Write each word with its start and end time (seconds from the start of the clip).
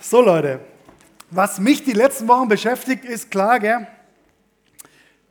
So 0.00 0.20
Leute, 0.20 0.60
was 1.30 1.58
mich 1.58 1.82
die 1.84 1.92
letzten 1.92 2.28
Wochen 2.28 2.48
beschäftigt, 2.48 3.04
ist 3.04 3.30
klar, 3.30 3.58
gell? 3.58 3.86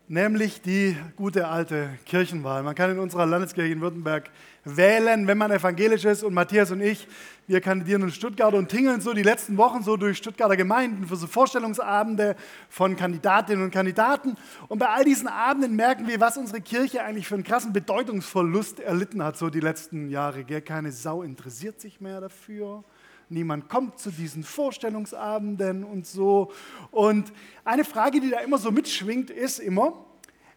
Nämlich 0.07 0.61
die 0.61 0.95
gute 1.15 1.47
alte 1.47 1.89
Kirchenwahl. 2.05 2.63
Man 2.63 2.75
kann 2.75 2.91
in 2.91 2.99
unserer 2.99 3.25
Landeskirche 3.25 3.71
in 3.71 3.81
Württemberg 3.81 4.29
wählen, 4.63 5.27
wenn 5.27 5.37
man 5.37 5.51
evangelisch 5.51 6.05
ist. 6.05 6.23
Und 6.23 6.33
Matthias 6.33 6.71
und 6.71 6.81
ich, 6.81 7.07
wir 7.47 7.61
kandidieren 7.61 8.03
in 8.03 8.11
Stuttgart 8.11 8.53
und 8.53 8.69
tingeln 8.69 9.01
so 9.01 9.13
die 9.13 9.23
letzten 9.23 9.57
Wochen 9.57 9.83
so 9.83 9.97
durch 9.97 10.17
Stuttgarter 10.17 10.57
Gemeinden 10.57 11.07
für 11.07 11.15
so 11.15 11.27
Vorstellungsabende 11.27 12.35
von 12.69 12.95
Kandidatinnen 12.95 13.63
und 13.63 13.71
Kandidaten. 13.71 14.35
Und 14.67 14.79
bei 14.79 14.89
all 14.89 15.03
diesen 15.03 15.27
Abenden 15.27 15.75
merken 15.75 16.07
wir, 16.07 16.19
was 16.19 16.37
unsere 16.37 16.61
Kirche 16.61 17.03
eigentlich 17.03 17.27
für 17.27 17.35
einen 17.35 17.43
krassen 17.43 17.73
Bedeutungsverlust 17.73 18.79
erlitten 18.79 19.23
hat, 19.23 19.37
so 19.37 19.49
die 19.49 19.59
letzten 19.59 20.09
Jahre. 20.09 20.43
Keine 20.61 20.91
Sau 20.91 21.21
interessiert 21.21 21.81
sich 21.81 21.99
mehr 21.99 22.21
dafür 22.21 22.83
niemand 23.29 23.69
kommt 23.69 23.99
zu 23.99 24.11
diesen 24.11 24.43
Vorstellungsabenden 24.43 25.83
und 25.83 26.05
so. 26.05 26.51
Und 26.91 27.31
eine 27.63 27.83
Frage, 27.83 28.19
die 28.19 28.29
da 28.29 28.39
immer 28.39 28.57
so 28.57 28.71
mitschwingt, 28.71 29.29
ist 29.29 29.59
immer, 29.59 30.05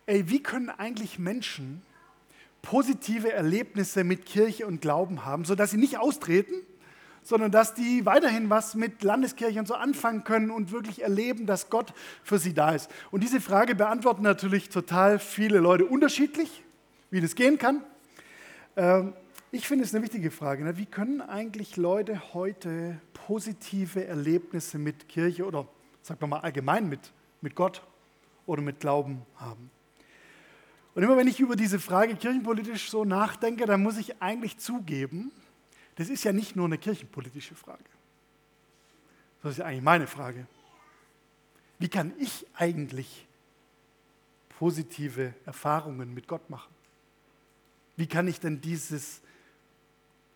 ey, 0.06 0.28
wie 0.28 0.42
können 0.42 0.70
eigentlich 0.70 1.18
Menschen 1.18 1.82
positive 2.62 3.32
Erlebnisse 3.32 4.04
mit 4.04 4.26
Kirche 4.26 4.66
und 4.66 4.80
Glauben 4.80 5.24
haben, 5.24 5.44
sodass 5.44 5.70
sie 5.70 5.76
nicht 5.76 5.98
austreten, 5.98 6.54
sondern 7.22 7.50
dass 7.50 7.74
die 7.74 8.06
weiterhin 8.06 8.48
was 8.50 8.74
mit 8.74 9.02
Landeskirche 9.02 9.58
und 9.58 9.68
so 9.68 9.74
anfangen 9.74 10.24
können 10.24 10.50
und 10.50 10.72
wirklich 10.72 11.02
erleben, 11.02 11.46
dass 11.46 11.68
Gott 11.70 11.92
für 12.22 12.38
sie 12.38 12.54
da 12.54 12.72
ist. 12.72 12.90
Und 13.10 13.22
diese 13.22 13.40
Frage 13.40 13.74
beantworten 13.74 14.22
natürlich 14.22 14.70
total 14.70 15.18
viele 15.18 15.58
Leute 15.58 15.84
unterschiedlich, 15.84 16.62
wie 17.10 17.20
das 17.20 17.34
gehen 17.34 17.58
kann. 17.58 17.82
Ähm, 18.76 19.12
ich 19.50 19.66
finde 19.66 19.84
es 19.84 19.94
eine 19.94 20.04
wichtige 20.04 20.30
Frage. 20.30 20.64
Ne? 20.64 20.76
Wie 20.76 20.86
können 20.86 21.20
eigentlich 21.20 21.76
Leute 21.76 22.34
heute 22.34 23.00
positive 23.14 24.04
Erlebnisse 24.04 24.78
mit 24.78 25.08
Kirche 25.08 25.46
oder 25.46 25.66
sagen 26.02 26.20
wir 26.20 26.28
mal 26.28 26.40
allgemein 26.40 26.88
mit, 26.88 27.12
mit 27.40 27.54
Gott 27.54 27.82
oder 28.46 28.62
mit 28.62 28.80
Glauben 28.80 29.22
haben? 29.36 29.70
Und 30.94 31.02
immer 31.02 31.16
wenn 31.16 31.28
ich 31.28 31.40
über 31.40 31.56
diese 31.56 31.78
Frage 31.78 32.16
kirchenpolitisch 32.16 32.90
so 32.90 33.04
nachdenke, 33.04 33.66
dann 33.66 33.82
muss 33.82 33.96
ich 33.98 34.20
eigentlich 34.20 34.58
zugeben, 34.58 35.30
das 35.94 36.08
ist 36.08 36.24
ja 36.24 36.32
nicht 36.32 36.56
nur 36.56 36.66
eine 36.66 36.78
kirchenpolitische 36.78 37.54
Frage. 37.54 37.84
Das 39.42 39.52
ist 39.52 39.58
ja 39.58 39.64
eigentlich 39.64 39.82
meine 39.82 40.06
Frage. 40.06 40.46
Wie 41.78 41.88
kann 41.88 42.12
ich 42.18 42.46
eigentlich 42.54 43.26
positive 44.58 45.34
Erfahrungen 45.46 46.12
mit 46.12 46.26
Gott 46.26 46.50
machen? 46.50 46.74
Wie 47.96 48.06
kann 48.06 48.26
ich 48.26 48.40
denn 48.40 48.60
dieses 48.60 49.22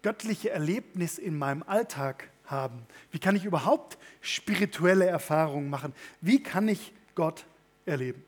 göttliche 0.02 0.50
Erlebnis 0.50 1.18
in 1.18 1.38
meinem 1.38 1.62
Alltag 1.62 2.30
haben? 2.44 2.86
Wie 3.10 3.18
kann 3.18 3.36
ich 3.36 3.44
überhaupt 3.44 3.98
spirituelle 4.20 5.06
Erfahrungen 5.06 5.70
machen? 5.70 5.94
Wie 6.20 6.42
kann 6.42 6.68
ich 6.68 6.92
Gott 7.14 7.46
erleben? 7.86 8.24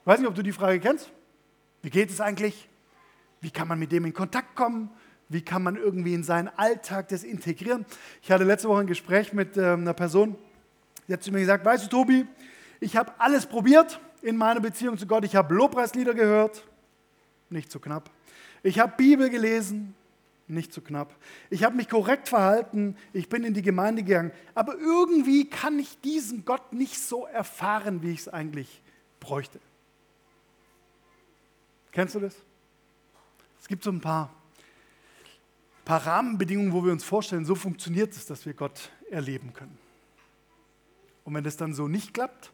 Ich 0.00 0.06
weiß 0.06 0.20
nicht, 0.20 0.28
ob 0.28 0.34
du 0.34 0.42
die 0.42 0.52
Frage 0.52 0.80
kennst. 0.80 1.10
Wie 1.82 1.90
geht 1.90 2.10
es 2.10 2.20
eigentlich? 2.20 2.68
Wie 3.40 3.50
kann 3.50 3.68
man 3.68 3.78
mit 3.78 3.92
dem 3.92 4.04
in 4.04 4.12
Kontakt 4.12 4.56
kommen? 4.56 4.90
Wie 5.28 5.42
kann 5.42 5.62
man 5.62 5.76
irgendwie 5.76 6.14
in 6.14 6.24
seinen 6.24 6.48
Alltag 6.48 7.08
das 7.08 7.22
integrieren? 7.22 7.84
Ich 8.22 8.30
hatte 8.30 8.44
letzte 8.44 8.68
Woche 8.68 8.80
ein 8.80 8.86
Gespräch 8.86 9.32
mit 9.32 9.56
äh, 9.56 9.72
einer 9.72 9.92
Person, 9.92 10.36
die 11.06 11.12
hat 11.12 11.22
zu 11.22 11.30
mir 11.30 11.40
gesagt, 11.40 11.64
weißt 11.64 11.84
du 11.84 11.88
Tobi, 11.88 12.26
ich 12.80 12.96
habe 12.96 13.12
alles 13.18 13.46
probiert 13.46 14.00
in 14.22 14.36
meiner 14.36 14.60
Beziehung 14.60 14.96
zu 14.96 15.06
Gott. 15.06 15.24
Ich 15.24 15.36
habe 15.36 15.54
Lobpreislieder 15.54 16.14
gehört, 16.14 16.66
nicht 17.50 17.70
so 17.70 17.78
knapp. 17.78 18.10
Ich 18.62 18.78
habe 18.78 18.92
Bibel 18.96 19.28
gelesen, 19.30 19.94
nicht 20.48 20.72
zu 20.72 20.80
knapp. 20.80 21.14
Ich 21.50 21.64
habe 21.64 21.76
mich 21.76 21.88
korrekt 21.88 22.28
verhalten, 22.28 22.96
ich 23.12 23.28
bin 23.28 23.44
in 23.44 23.54
die 23.54 23.62
Gemeinde 23.62 24.02
gegangen, 24.02 24.32
aber 24.54 24.76
irgendwie 24.76 25.48
kann 25.48 25.78
ich 25.78 26.00
diesen 26.00 26.44
Gott 26.44 26.72
nicht 26.72 26.98
so 26.98 27.26
erfahren, 27.26 28.02
wie 28.02 28.10
ich 28.10 28.20
es 28.20 28.28
eigentlich 28.28 28.82
bräuchte. 29.20 29.60
Kennst 31.92 32.14
du 32.14 32.20
das? 32.20 32.36
Es 33.60 33.68
gibt 33.68 33.82
so 33.82 33.90
ein 33.90 34.00
paar, 34.00 34.32
paar 35.84 36.06
Rahmenbedingungen, 36.06 36.72
wo 36.72 36.84
wir 36.84 36.92
uns 36.92 37.04
vorstellen, 37.04 37.44
so 37.44 37.54
funktioniert 37.54 38.12
es, 38.12 38.26
dass 38.26 38.46
wir 38.46 38.54
Gott 38.54 38.90
erleben 39.10 39.52
können. 39.52 39.76
Und 41.24 41.34
wenn 41.34 41.44
das 41.44 41.56
dann 41.56 41.74
so 41.74 41.88
nicht 41.88 42.14
klappt, 42.14 42.50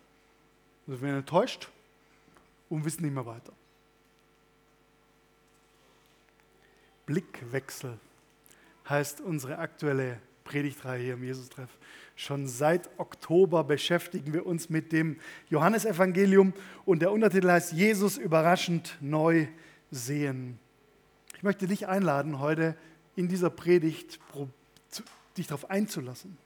sind 0.87 1.01
wir 1.03 1.15
enttäuscht 1.15 1.69
und 2.69 2.85
wissen 2.85 3.03
nicht 3.03 3.15
mehr 3.15 3.27
weiter. 3.27 3.53
Blickwechsel 7.07 7.99
heißt 8.89 9.21
unsere 9.21 9.59
aktuelle 9.59 10.21
Predigtreihe 10.45 11.03
hier 11.03 11.15
im 11.15 11.25
Jesus-Treff. 11.25 11.71
Schon 12.17 12.47
seit 12.47 12.91
Oktober 12.99 13.65
beschäftigen 13.65 14.33
wir 14.33 14.47
uns 14.47 14.69
mit 14.69 14.93
dem 14.93 15.19
Johannesevangelium 15.49 16.53
und 16.85 17.01
der 17.01 17.11
Untertitel 17.11 17.51
heißt 17.51 17.73
Jesus 17.73 18.19
überraschend 18.19 18.97
neu 19.01 19.47
sehen. 19.91 20.59
Ich 21.37 21.43
möchte 21.43 21.67
dich 21.67 21.89
einladen, 21.89 22.39
heute 22.39 22.77
in 23.17 23.29
dieser 23.29 23.51
Predigt 23.51 24.21
dich 25.37 25.47
darauf 25.47 25.71
einzulassen, 25.71 26.37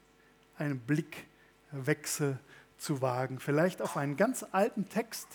einen 0.57 0.79
Blickwechsel 0.79 2.39
zu 2.77 3.01
wagen, 3.01 3.39
vielleicht 3.39 3.81
auf 3.81 3.97
einen 3.97 4.17
ganz 4.17 4.45
alten 4.51 4.89
Text 4.89 5.27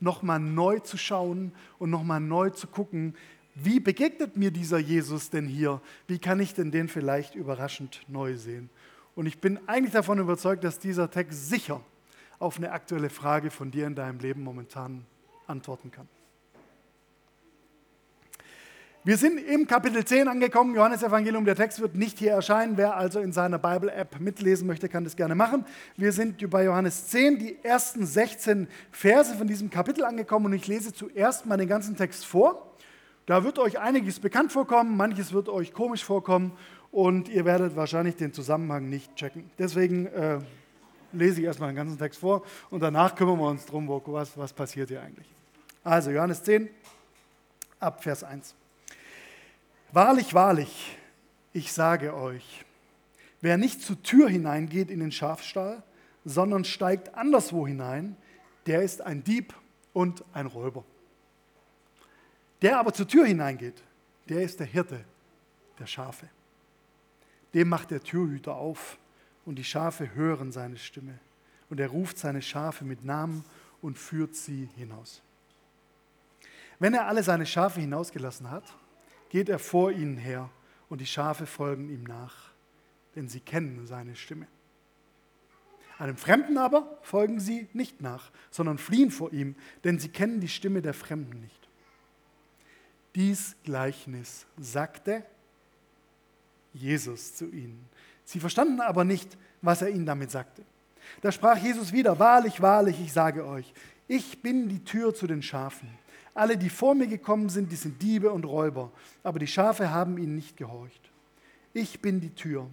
nochmal 0.00 0.40
neu 0.40 0.78
zu 0.78 0.96
schauen 0.96 1.52
und 1.78 1.90
nochmal 1.90 2.20
neu 2.20 2.50
zu 2.50 2.66
gucken, 2.66 3.14
wie 3.54 3.80
begegnet 3.80 4.36
mir 4.36 4.50
dieser 4.50 4.78
Jesus 4.78 5.30
denn 5.30 5.46
hier? 5.46 5.80
Wie 6.06 6.18
kann 6.18 6.40
ich 6.40 6.54
denn 6.54 6.70
den 6.70 6.88
vielleicht 6.88 7.34
überraschend 7.34 8.00
neu 8.08 8.36
sehen? 8.36 8.70
Und 9.14 9.26
ich 9.26 9.40
bin 9.40 9.58
eigentlich 9.66 9.92
davon 9.92 10.18
überzeugt, 10.18 10.64
dass 10.64 10.78
dieser 10.78 11.10
Text 11.10 11.50
sicher 11.50 11.80
auf 12.38 12.56
eine 12.56 12.72
aktuelle 12.72 13.10
Frage 13.10 13.50
von 13.50 13.70
dir 13.70 13.86
in 13.86 13.94
deinem 13.94 14.18
Leben 14.18 14.42
momentan 14.42 15.04
antworten 15.46 15.90
kann. 15.90 16.08
Wir 19.04 19.16
sind 19.16 19.38
im 19.38 19.66
Kapitel 19.66 20.04
10 20.04 20.28
angekommen, 20.28 20.76
Johannes 20.76 21.02
Evangelium. 21.02 21.44
Der 21.44 21.56
Text 21.56 21.80
wird 21.80 21.96
nicht 21.96 22.20
hier 22.20 22.30
erscheinen. 22.30 22.76
Wer 22.76 22.96
also 22.96 23.18
in 23.18 23.32
seiner 23.32 23.58
Bible-App 23.58 24.20
mitlesen 24.20 24.68
möchte, 24.68 24.88
kann 24.88 25.02
das 25.02 25.16
gerne 25.16 25.34
machen. 25.34 25.64
Wir 25.96 26.12
sind 26.12 26.48
bei 26.48 26.64
Johannes 26.64 27.08
10, 27.08 27.40
die 27.40 27.58
ersten 27.64 28.06
16 28.06 28.68
Verse 28.92 29.34
von 29.34 29.48
diesem 29.48 29.70
Kapitel 29.70 30.04
angekommen 30.04 30.46
und 30.46 30.52
ich 30.52 30.68
lese 30.68 30.92
zuerst 30.92 31.46
mal 31.46 31.56
den 31.56 31.66
ganzen 31.66 31.96
Text 31.96 32.24
vor. 32.24 32.71
Da 33.32 33.44
wird 33.44 33.58
euch 33.58 33.78
einiges 33.78 34.20
bekannt 34.20 34.52
vorkommen, 34.52 34.94
manches 34.94 35.32
wird 35.32 35.48
euch 35.48 35.72
komisch 35.72 36.04
vorkommen 36.04 36.52
und 36.90 37.30
ihr 37.30 37.46
werdet 37.46 37.76
wahrscheinlich 37.76 38.16
den 38.16 38.34
Zusammenhang 38.34 38.90
nicht 38.90 39.16
checken. 39.16 39.50
Deswegen 39.58 40.04
äh, 40.04 40.38
lese 41.14 41.40
ich 41.40 41.46
erstmal 41.46 41.70
den 41.70 41.76
ganzen 41.76 41.98
Text 41.98 42.20
vor 42.20 42.42
und 42.68 42.80
danach 42.80 43.14
kümmern 43.14 43.38
wir 43.38 43.46
uns 43.48 43.64
darum, 43.64 43.88
was, 43.88 44.36
was 44.36 44.52
passiert 44.52 44.90
hier 44.90 45.00
eigentlich. 45.00 45.26
Also 45.82 46.10
Johannes 46.10 46.42
10, 46.42 46.68
ab 47.80 48.02
Vers 48.02 48.22
1. 48.22 48.54
Wahrlich, 49.92 50.34
wahrlich, 50.34 50.98
ich 51.54 51.72
sage 51.72 52.14
euch, 52.14 52.66
wer 53.40 53.56
nicht 53.56 53.80
zur 53.80 54.02
Tür 54.02 54.28
hineingeht 54.28 54.90
in 54.90 55.00
den 55.00 55.10
Schafstall, 55.10 55.82
sondern 56.26 56.66
steigt 56.66 57.14
anderswo 57.14 57.66
hinein, 57.66 58.14
der 58.66 58.82
ist 58.82 59.00
ein 59.00 59.24
Dieb 59.24 59.54
und 59.94 60.22
ein 60.34 60.44
Räuber. 60.44 60.84
Der 62.62 62.78
aber 62.78 62.92
zur 62.94 63.08
Tür 63.08 63.26
hineingeht, 63.26 63.82
der 64.28 64.42
ist 64.42 64.60
der 64.60 64.66
Hirte 64.66 65.04
der 65.78 65.86
Schafe. 65.86 66.28
Dem 67.54 67.68
macht 67.68 67.90
der 67.90 68.02
Türhüter 68.02 68.54
auf 68.54 68.98
und 69.44 69.56
die 69.56 69.64
Schafe 69.64 70.14
hören 70.14 70.52
seine 70.52 70.76
Stimme. 70.76 71.18
Und 71.68 71.80
er 71.80 71.88
ruft 71.88 72.18
seine 72.18 72.40
Schafe 72.40 72.84
mit 72.84 73.04
Namen 73.04 73.44
und 73.80 73.98
führt 73.98 74.36
sie 74.36 74.68
hinaus. 74.76 75.22
Wenn 76.78 76.94
er 76.94 77.06
alle 77.06 77.22
seine 77.22 77.46
Schafe 77.46 77.80
hinausgelassen 77.80 78.50
hat, 78.50 78.64
geht 79.28 79.48
er 79.48 79.58
vor 79.58 79.90
ihnen 79.90 80.16
her 80.16 80.50
und 80.88 81.00
die 81.00 81.06
Schafe 81.06 81.46
folgen 81.46 81.88
ihm 81.88 82.04
nach, 82.04 82.52
denn 83.16 83.28
sie 83.28 83.40
kennen 83.40 83.86
seine 83.86 84.14
Stimme. 84.14 84.46
Einem 85.98 86.16
Fremden 86.16 86.58
aber 86.58 86.98
folgen 87.02 87.40
sie 87.40 87.68
nicht 87.72 88.00
nach, 88.00 88.30
sondern 88.50 88.78
fliehen 88.78 89.10
vor 89.10 89.32
ihm, 89.32 89.56
denn 89.84 89.98
sie 89.98 90.08
kennen 90.08 90.40
die 90.40 90.48
Stimme 90.48 90.82
der 90.82 90.94
Fremden 90.94 91.40
nicht. 91.40 91.68
Dies 93.14 93.56
Gleichnis 93.64 94.46
sagte 94.58 95.24
Jesus 96.72 97.34
zu 97.34 97.46
ihnen. 97.50 97.84
Sie 98.24 98.40
verstanden 98.40 98.80
aber 98.80 99.04
nicht, 99.04 99.36
was 99.60 99.82
er 99.82 99.90
ihnen 99.90 100.06
damit 100.06 100.30
sagte. 100.30 100.62
Da 101.20 101.30
sprach 101.30 101.58
Jesus 101.58 101.92
wieder, 101.92 102.18
wahrlich, 102.18 102.62
wahrlich, 102.62 102.98
ich 103.00 103.12
sage 103.12 103.46
euch, 103.46 103.72
ich 104.08 104.40
bin 104.40 104.68
die 104.68 104.82
Tür 104.82 105.14
zu 105.14 105.26
den 105.26 105.42
Schafen. 105.42 105.88
Alle, 106.34 106.56
die 106.56 106.70
vor 106.70 106.94
mir 106.94 107.06
gekommen 107.06 107.50
sind, 107.50 107.70
die 107.70 107.76
sind 107.76 108.00
Diebe 108.00 108.30
und 108.30 108.44
Räuber, 108.44 108.90
aber 109.22 109.38
die 109.38 109.46
Schafe 109.46 109.90
haben 109.90 110.16
ihnen 110.16 110.34
nicht 110.34 110.56
gehorcht. 110.56 111.10
Ich 111.74 112.00
bin 112.00 112.20
die 112.20 112.34
Tür. 112.34 112.68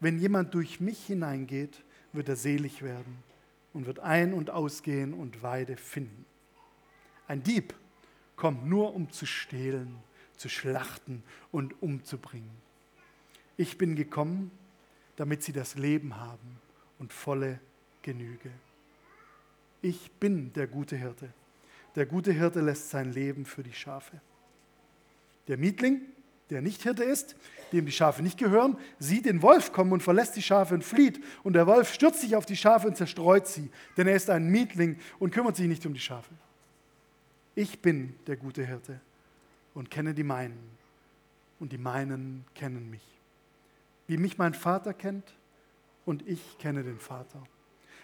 Wenn 0.00 0.18
jemand 0.18 0.54
durch 0.54 0.80
mich 0.80 1.06
hineingeht, 1.06 1.82
wird 2.12 2.28
er 2.28 2.36
selig 2.36 2.82
werden 2.82 3.22
und 3.72 3.86
wird 3.86 4.00
ein- 4.00 4.34
und 4.34 4.50
ausgehen 4.50 5.14
und 5.14 5.42
Weide 5.42 5.76
finden. 5.76 6.24
Ein 7.28 7.42
Dieb 7.42 7.74
kommt 8.40 8.66
nur 8.66 8.94
um 8.94 9.12
zu 9.12 9.26
stehlen, 9.26 9.96
zu 10.38 10.48
schlachten 10.48 11.22
und 11.52 11.82
umzubringen. 11.82 12.50
Ich 13.58 13.76
bin 13.76 13.96
gekommen, 13.96 14.50
damit 15.16 15.42
sie 15.42 15.52
das 15.52 15.74
Leben 15.74 16.16
haben 16.16 16.58
und 16.98 17.12
volle 17.12 17.60
Genüge. 18.00 18.50
Ich 19.82 20.10
bin 20.12 20.54
der 20.54 20.66
gute 20.66 20.96
Hirte. 20.96 21.28
Der 21.96 22.06
gute 22.06 22.32
Hirte 22.32 22.62
lässt 22.62 22.88
sein 22.88 23.12
Leben 23.12 23.44
für 23.44 23.62
die 23.62 23.74
Schafe. 23.74 24.22
Der 25.46 25.58
Mietling, 25.58 26.00
der 26.48 26.62
nicht 26.62 26.82
Hirte 26.82 27.04
ist, 27.04 27.36
dem 27.72 27.84
die 27.84 27.92
Schafe 27.92 28.22
nicht 28.22 28.38
gehören, 28.38 28.78
sieht 28.98 29.26
den 29.26 29.42
Wolf 29.42 29.70
kommen 29.70 29.92
und 29.92 30.02
verlässt 30.02 30.34
die 30.34 30.42
Schafe 30.42 30.72
und 30.72 30.82
flieht. 30.82 31.22
Und 31.42 31.52
der 31.52 31.66
Wolf 31.66 31.92
stürzt 31.92 32.22
sich 32.22 32.36
auf 32.36 32.46
die 32.46 32.56
Schafe 32.56 32.88
und 32.88 32.96
zerstreut 32.96 33.46
sie, 33.46 33.70
denn 33.98 34.06
er 34.06 34.16
ist 34.16 34.30
ein 34.30 34.48
Mietling 34.48 34.98
und 35.18 35.30
kümmert 35.30 35.56
sich 35.56 35.68
nicht 35.68 35.84
um 35.84 35.92
die 35.92 36.00
Schafe. 36.00 36.32
Ich 37.54 37.80
bin 37.80 38.14
der 38.26 38.36
gute 38.36 38.64
Hirte 38.64 39.00
und 39.74 39.90
kenne 39.90 40.14
die 40.14 40.24
meinen, 40.24 40.58
und 41.58 41.72
die 41.72 41.78
meinen 41.78 42.44
kennen 42.54 42.90
mich. 42.90 43.06
Wie 44.06 44.16
mich 44.16 44.38
mein 44.38 44.54
Vater 44.54 44.94
kennt 44.94 45.34
und 46.04 46.26
ich 46.26 46.58
kenne 46.58 46.82
den 46.82 46.98
Vater 46.98 47.42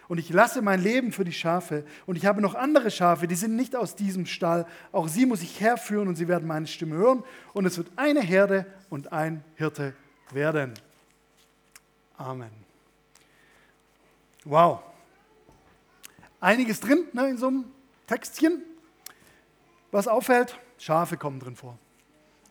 und 0.07 0.19
ich 0.19 0.29
lasse 0.29 0.61
mein 0.61 0.81
Leben 0.81 1.11
für 1.11 1.25
die 1.25 1.33
Schafe 1.33 1.83
und 2.05 2.15
ich 2.15 2.25
habe 2.25 2.41
noch 2.41 2.55
andere 2.55 2.91
Schafe, 2.91 3.27
die 3.27 3.35
sind 3.35 3.55
nicht 3.55 3.75
aus 3.75 3.95
diesem 3.95 4.25
Stall. 4.25 4.65
Auch 4.91 5.07
sie 5.07 5.25
muss 5.25 5.41
ich 5.41 5.59
herführen 5.59 6.07
und 6.07 6.15
sie 6.15 6.27
werden 6.27 6.47
meine 6.47 6.67
Stimme 6.67 6.95
hören 6.95 7.23
und 7.53 7.65
es 7.65 7.77
wird 7.77 7.91
eine 7.95 8.21
Herde 8.21 8.65
und 8.89 9.11
ein 9.11 9.43
Hirte 9.55 9.93
werden. 10.31 10.73
Amen. 12.17 12.51
Wow. 14.45 14.81
Einiges 16.39 16.79
drin 16.79 17.05
ne, 17.13 17.29
in 17.29 17.37
so 17.37 17.47
einem 17.47 17.65
Textchen. 18.07 18.61
Was 19.97 20.07
auffällt, 20.07 20.59
Schafe 20.77 21.17
kommen 21.17 21.39
drin 21.39 21.55
vor. 21.55 21.75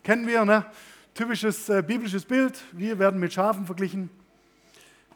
Kennen 0.03 0.27
wir, 0.27 0.45
ne? 0.45 0.67
typisches 1.15 1.69
äh, 1.69 1.81
biblisches 1.81 2.25
Bild. 2.25 2.61
Wir 2.73 2.99
werden 2.99 3.21
mit 3.21 3.33
Schafen 3.33 3.67
verglichen. 3.67 4.11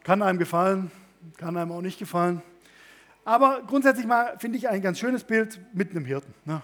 Kann 0.04 0.22
einem 0.22 0.38
gefallen, 0.38 0.92
kann 1.38 1.56
einem 1.56 1.72
auch 1.72 1.80
nicht 1.80 1.98
gefallen. 1.98 2.40
Aber 3.24 3.62
grundsätzlich 3.66 4.06
mal 4.06 4.38
finde 4.38 4.58
ich 4.58 4.68
ein 4.68 4.80
ganz 4.80 5.00
schönes 5.00 5.24
Bild 5.24 5.58
mit 5.72 5.90
einem 5.90 6.04
Hirten. 6.04 6.32
Ne? 6.44 6.62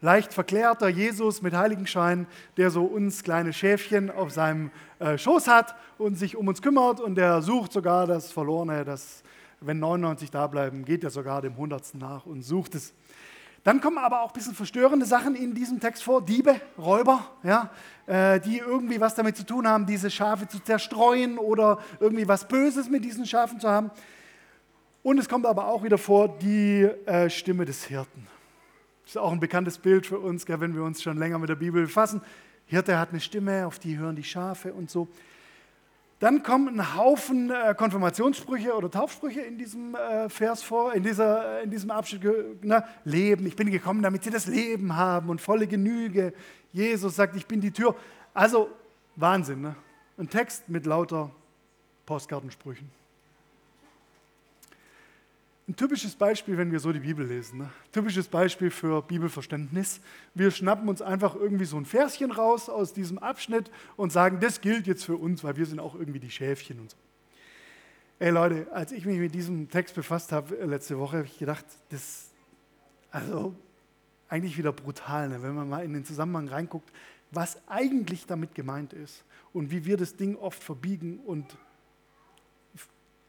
Leicht 0.00 0.34
verklärter 0.34 0.88
Jesus 0.88 1.40
mit 1.40 1.54
Heiligenschein, 1.54 2.26
der 2.56 2.72
so 2.72 2.82
uns 2.82 3.22
kleine 3.22 3.52
Schäfchen 3.52 4.10
auf 4.10 4.32
seinem 4.32 4.72
äh, 4.98 5.16
Schoß 5.16 5.46
hat 5.46 5.76
und 5.98 6.16
sich 6.16 6.34
um 6.36 6.48
uns 6.48 6.62
kümmert 6.62 6.98
und 6.98 7.14
der 7.14 7.42
sucht 7.42 7.72
sogar 7.72 8.08
das 8.08 8.32
Verlorene, 8.32 8.84
das, 8.84 9.22
wenn 9.60 9.78
99 9.78 10.32
da 10.32 10.48
bleiben, 10.48 10.84
geht 10.84 11.04
er 11.04 11.10
sogar 11.10 11.42
dem 11.42 11.56
Hundertsten 11.56 12.00
nach 12.00 12.26
und 12.26 12.42
sucht 12.42 12.74
es. 12.74 12.92
Dann 13.66 13.80
kommen 13.80 13.98
aber 13.98 14.20
auch 14.22 14.28
ein 14.28 14.32
bisschen 14.32 14.54
verstörende 14.54 15.06
Sachen 15.06 15.34
in 15.34 15.52
diesem 15.52 15.80
Text 15.80 16.04
vor. 16.04 16.24
Diebe, 16.24 16.60
Räuber, 16.78 17.32
ja, 17.42 17.70
äh, 18.06 18.38
die 18.38 18.58
irgendwie 18.58 19.00
was 19.00 19.16
damit 19.16 19.36
zu 19.36 19.44
tun 19.44 19.66
haben, 19.66 19.86
diese 19.86 20.08
Schafe 20.08 20.46
zu 20.46 20.60
zerstreuen 20.60 21.36
oder 21.36 21.80
irgendwie 21.98 22.28
was 22.28 22.46
Böses 22.46 22.88
mit 22.88 23.04
diesen 23.04 23.26
Schafen 23.26 23.58
zu 23.58 23.68
haben. 23.68 23.90
Und 25.02 25.18
es 25.18 25.28
kommt 25.28 25.46
aber 25.46 25.66
auch 25.66 25.82
wieder 25.82 25.98
vor 25.98 26.28
die 26.38 26.88
äh, 27.06 27.28
Stimme 27.28 27.64
des 27.64 27.82
Hirten. 27.82 28.28
Das 29.02 29.16
ist 29.16 29.16
auch 29.16 29.32
ein 29.32 29.40
bekanntes 29.40 29.78
Bild 29.78 30.06
für 30.06 30.20
uns, 30.20 30.48
wenn 30.48 30.76
wir 30.76 30.84
uns 30.84 31.02
schon 31.02 31.18
länger 31.18 31.40
mit 31.40 31.48
der 31.48 31.56
Bibel 31.56 31.86
befassen. 31.86 32.20
Hirte 32.66 33.00
hat 33.00 33.10
eine 33.10 33.18
Stimme, 33.18 33.66
auf 33.66 33.80
die 33.80 33.98
hören 33.98 34.14
die 34.14 34.22
Schafe 34.22 34.74
und 34.74 34.92
so. 34.92 35.08
Dann 36.18 36.42
kommen 36.42 36.80
ein 36.80 36.96
Haufen 36.96 37.50
äh, 37.50 37.74
Konfirmationssprüche 37.76 38.74
oder 38.74 38.90
Taufsprüche 38.90 39.42
in 39.42 39.58
diesem 39.58 39.94
äh, 39.94 40.30
Vers 40.30 40.62
vor, 40.62 40.94
in, 40.94 41.02
dieser, 41.02 41.60
in 41.62 41.70
diesem 41.70 41.90
Abschnitt. 41.90 42.22
Na, 42.62 42.84
Leben, 43.04 43.46
ich 43.46 43.54
bin 43.54 43.70
gekommen, 43.70 44.02
damit 44.02 44.24
sie 44.24 44.30
das 44.30 44.46
Leben 44.46 44.96
haben 44.96 45.28
und 45.28 45.42
volle 45.42 45.66
Genüge. 45.66 46.32
Jesus 46.72 47.16
sagt, 47.16 47.36
ich 47.36 47.46
bin 47.46 47.60
die 47.60 47.70
Tür. 47.70 47.94
Also 48.32 48.70
Wahnsinn, 49.16 49.60
ne? 49.60 49.76
ein 50.18 50.30
Text 50.30 50.68
mit 50.68 50.86
lauter 50.86 51.30
Postkartensprüchen. 52.06 52.90
Ein 55.68 55.74
typisches 55.74 56.14
Beispiel, 56.14 56.56
wenn 56.56 56.70
wir 56.70 56.78
so 56.78 56.92
die 56.92 57.00
Bibel 57.00 57.26
lesen. 57.26 57.58
Ne? 57.58 57.70
Typisches 57.90 58.28
Beispiel 58.28 58.70
für 58.70 59.02
Bibelverständnis. 59.02 60.00
Wir 60.32 60.52
schnappen 60.52 60.88
uns 60.88 61.02
einfach 61.02 61.34
irgendwie 61.34 61.64
so 61.64 61.76
ein 61.76 61.84
Verschen 61.84 62.30
raus 62.30 62.68
aus 62.68 62.92
diesem 62.92 63.18
Abschnitt 63.18 63.72
und 63.96 64.12
sagen, 64.12 64.38
das 64.38 64.60
gilt 64.60 64.86
jetzt 64.86 65.04
für 65.04 65.16
uns, 65.16 65.42
weil 65.42 65.56
wir 65.56 65.66
sind 65.66 65.80
auch 65.80 65.96
irgendwie 65.96 66.20
die 66.20 66.30
Schäfchen 66.30 66.78
und 66.78 66.92
so. 66.92 66.96
Ey 68.20 68.30
Leute, 68.30 68.68
als 68.72 68.92
ich 68.92 69.04
mich 69.06 69.18
mit 69.18 69.34
diesem 69.34 69.68
Text 69.68 69.96
befasst 69.96 70.30
habe 70.30 70.56
äh, 70.56 70.66
letzte 70.66 70.98
Woche, 71.00 71.18
habe 71.18 71.26
ich 71.26 71.38
gedacht, 71.38 71.66
das 71.88 72.30
also 73.10 73.52
eigentlich 74.28 74.56
wieder 74.56 74.72
brutal, 74.72 75.28
ne? 75.28 75.42
wenn 75.42 75.54
man 75.54 75.68
mal 75.68 75.84
in 75.84 75.92
den 75.92 76.04
Zusammenhang 76.04 76.46
reinguckt, 76.48 76.92
was 77.32 77.58
eigentlich 77.66 78.24
damit 78.26 78.54
gemeint 78.54 78.92
ist 78.92 79.24
und 79.52 79.72
wie 79.72 79.84
wir 79.84 79.96
das 79.96 80.14
Ding 80.14 80.36
oft 80.36 80.62
verbiegen 80.62 81.18
und 81.26 81.58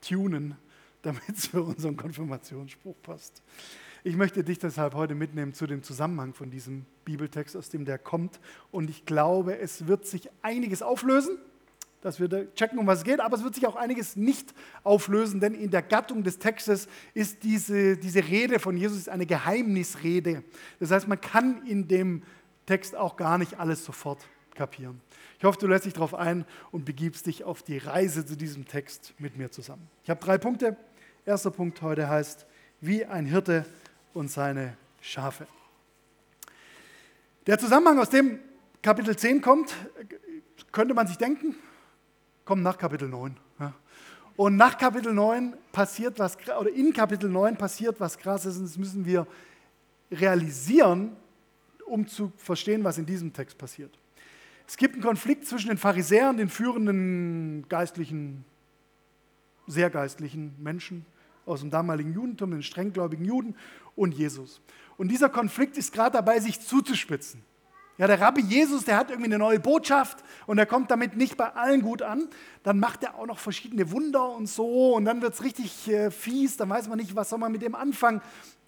tunen 0.02 0.56
damit 1.02 1.30
es 1.30 1.48
für 1.48 1.64
unseren 1.64 1.98
Konfirmationsspruch 1.98 2.96
passt. 3.02 3.42
Ich 4.04 4.16
möchte 4.16 4.44
dich 4.44 4.60
deshalb 4.60 4.94
heute 4.94 5.16
mitnehmen 5.16 5.54
zu 5.54 5.68
dem 5.68 5.84
Zusammenhang 5.84 6.34
von 6.34 6.50
diesem 6.50 6.86
Bibeltext, 7.04 7.58
aus 7.58 7.70
dem 7.70 7.84
der 7.84 7.98
kommt. 7.98 8.40
Und 8.72 8.90
ich 8.90 9.06
glaube, 9.06 9.58
es 9.58 9.88
wird 9.88 10.06
sich 10.06 10.30
einiges 10.42 10.82
auflösen, 10.82 11.38
dass 12.02 12.20
wir 12.20 12.54
checken, 12.54 12.80
um 12.80 12.88
was 12.88 13.00
es 13.00 13.04
geht, 13.04 13.20
aber 13.20 13.36
es 13.36 13.44
wird 13.44 13.56
sich 13.56 13.68
auch 13.68 13.76
einiges 13.76 14.16
nicht 14.16 14.54
auflösen, 14.84 15.40
denn 15.40 15.54
in 15.56 15.72
der 15.72 15.82
Gattung 15.82 16.24
des 16.24 16.38
Textes 16.40 16.88
ist 17.14 17.44
diese, 17.44 17.98
diese 17.98 18.24
Rede 18.24 18.60
von 18.60 18.78
Jesus 18.78 19.10
eine 19.10 19.26
Geheimnisrede. 19.26 20.44
Das 20.80 20.92
heißt, 20.92 21.08
man 21.08 21.20
kann 21.20 21.66
in 21.66 21.88
dem 21.88 22.24
Text 22.66 22.96
auch 22.96 23.18
gar 23.18 23.38
nicht 23.38 23.60
alles 23.60 23.84
sofort 23.84 24.26
kapieren. 24.58 25.00
Ich 25.38 25.46
hoffe, 25.46 25.58
du 25.60 25.68
lässt 25.68 25.86
dich 25.86 25.94
darauf 25.94 26.14
ein 26.14 26.46
und 26.72 26.84
begibst 26.84 27.28
dich 27.28 27.44
auf 27.46 27.64
die 27.64 27.78
Reise 27.78 28.26
zu 28.26 28.36
diesem 28.36 28.68
Text 28.68 29.14
mit 29.20 29.38
mir 29.38 29.52
zusammen. 29.52 29.88
Ich 30.04 30.10
habe 30.10 30.20
drei 30.20 30.38
Punkte. 30.38 30.76
Erster 31.26 31.52
Punkt 31.52 31.82
heute 31.82 32.10
heißt, 32.10 32.46
wie 32.82 33.06
ein 33.06 33.26
Hirte 33.26 33.66
und 34.14 34.30
seine 34.30 34.76
Schafe. 35.02 35.48
Der 37.46 37.58
Zusammenhang, 37.58 38.00
aus 38.00 38.10
dem 38.10 38.40
Kapitel 38.82 39.16
10 39.16 39.42
kommt, 39.42 39.74
könnte 40.72 40.94
man 40.94 41.08
sich 41.08 41.18
denken, 41.18 41.56
kommt 42.44 42.64
nach 42.64 42.78
Kapitel 42.78 43.08
9. 43.08 43.38
Und 44.36 44.56
nach 44.56 44.78
Kapitel 44.78 45.14
9 45.14 45.56
passiert 45.72 46.20
was, 46.20 46.38
oder 46.60 46.70
in 46.70 46.94
Kapitel 46.94 47.30
9 47.30 47.58
passiert 47.58 48.00
was 48.00 48.18
Krasses 48.18 48.58
und 48.58 48.66
das 48.66 48.78
müssen 48.78 49.06
wir 49.06 49.26
realisieren, 50.12 51.16
um 51.86 52.08
zu 52.08 52.32
verstehen, 52.38 52.84
was 52.84 52.98
in 52.98 53.06
diesem 53.06 53.34
Text 53.34 53.58
passiert. 53.58 53.98
Es 54.68 54.76
gibt 54.76 54.96
einen 54.96 55.04
Konflikt 55.04 55.48
zwischen 55.48 55.70
den 55.70 55.78
Pharisäern, 55.78 56.36
den 56.38 56.50
führenden 56.50 57.66
geistlichen, 57.70 58.44
sehr 59.66 59.90
geistlichen 59.90 60.54
Menschen, 60.60 61.06
aus 61.46 61.62
dem 61.62 61.72
damaligen 61.72 62.14
Judentum, 62.14 62.52
den 62.52 62.64
strenggläubigen 62.64 63.26
Juden 63.26 63.56
und 63.96 64.14
Jesus. 64.14 64.62
Und 64.98 65.08
dieser 65.08 65.30
Konflikt 65.30 65.78
ist 65.78 65.94
gerade 65.94 66.12
dabei, 66.12 66.40
sich 66.42 66.60
zuzuspitzen. 66.60 67.42
Ja, 67.98 68.06
der 68.06 68.20
Rabbi 68.20 68.42
Jesus, 68.42 68.84
der 68.84 68.98
hat 68.98 69.10
irgendwie 69.10 69.30
eine 69.30 69.40
neue 69.40 69.60
Botschaft 69.60 70.24
und 70.46 70.60
er 70.60 70.68
kommt 70.68 70.92
damit 70.92 71.16
nicht 71.18 71.36
bei 71.36 71.48
allen 71.54 71.82
gut 71.82 72.04
an. 72.04 72.28
Dann 72.62 72.80
macht 72.80 73.04
er 73.04 73.16
auch 73.16 73.26
noch 73.26 73.40
verschiedene 73.40 73.90
Wunder 73.92 74.30
und 74.36 74.48
so 74.48 74.96
und 74.96 75.06
dann 75.06 75.22
wird 75.22 75.34
es 75.34 75.44
richtig 75.44 75.90
äh, 75.90 76.12
fies, 76.12 76.58
dann 76.58 76.70
weiß 76.70 76.90
man 76.90 77.00
nicht, 77.00 77.16
was 77.16 77.30
soll 77.30 77.40
man 77.40 77.52
mit 77.52 77.64
dem 77.64 77.74
anfangen. 77.74 78.22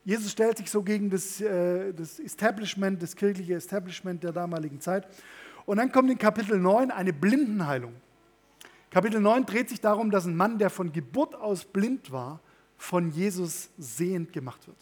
Jesus 0.03 0.31
stellt 0.31 0.57
sich 0.57 0.71
so 0.71 0.81
gegen 0.81 1.11
das, 1.11 1.41
äh, 1.41 1.93
das 1.93 2.19
Establishment, 2.19 3.03
das 3.03 3.15
kirchliche 3.15 3.53
Establishment 3.53 4.23
der 4.23 4.31
damaligen 4.31 4.81
Zeit. 4.81 5.05
Und 5.69 5.77
dann 5.77 5.91
kommt 5.91 6.09
in 6.09 6.17
Kapitel 6.17 6.57
9 6.57 6.89
eine 6.89 7.13
Blindenheilung. 7.13 7.93
Kapitel 8.89 9.21
9 9.21 9.45
dreht 9.45 9.69
sich 9.69 9.79
darum, 9.79 10.09
dass 10.09 10.25
ein 10.25 10.35
Mann, 10.35 10.57
der 10.57 10.71
von 10.71 10.91
Geburt 10.91 11.35
aus 11.35 11.63
blind 11.63 12.11
war, 12.11 12.39
von 12.75 13.11
Jesus 13.11 13.69
sehend 13.77 14.33
gemacht 14.33 14.65
wird. 14.65 14.79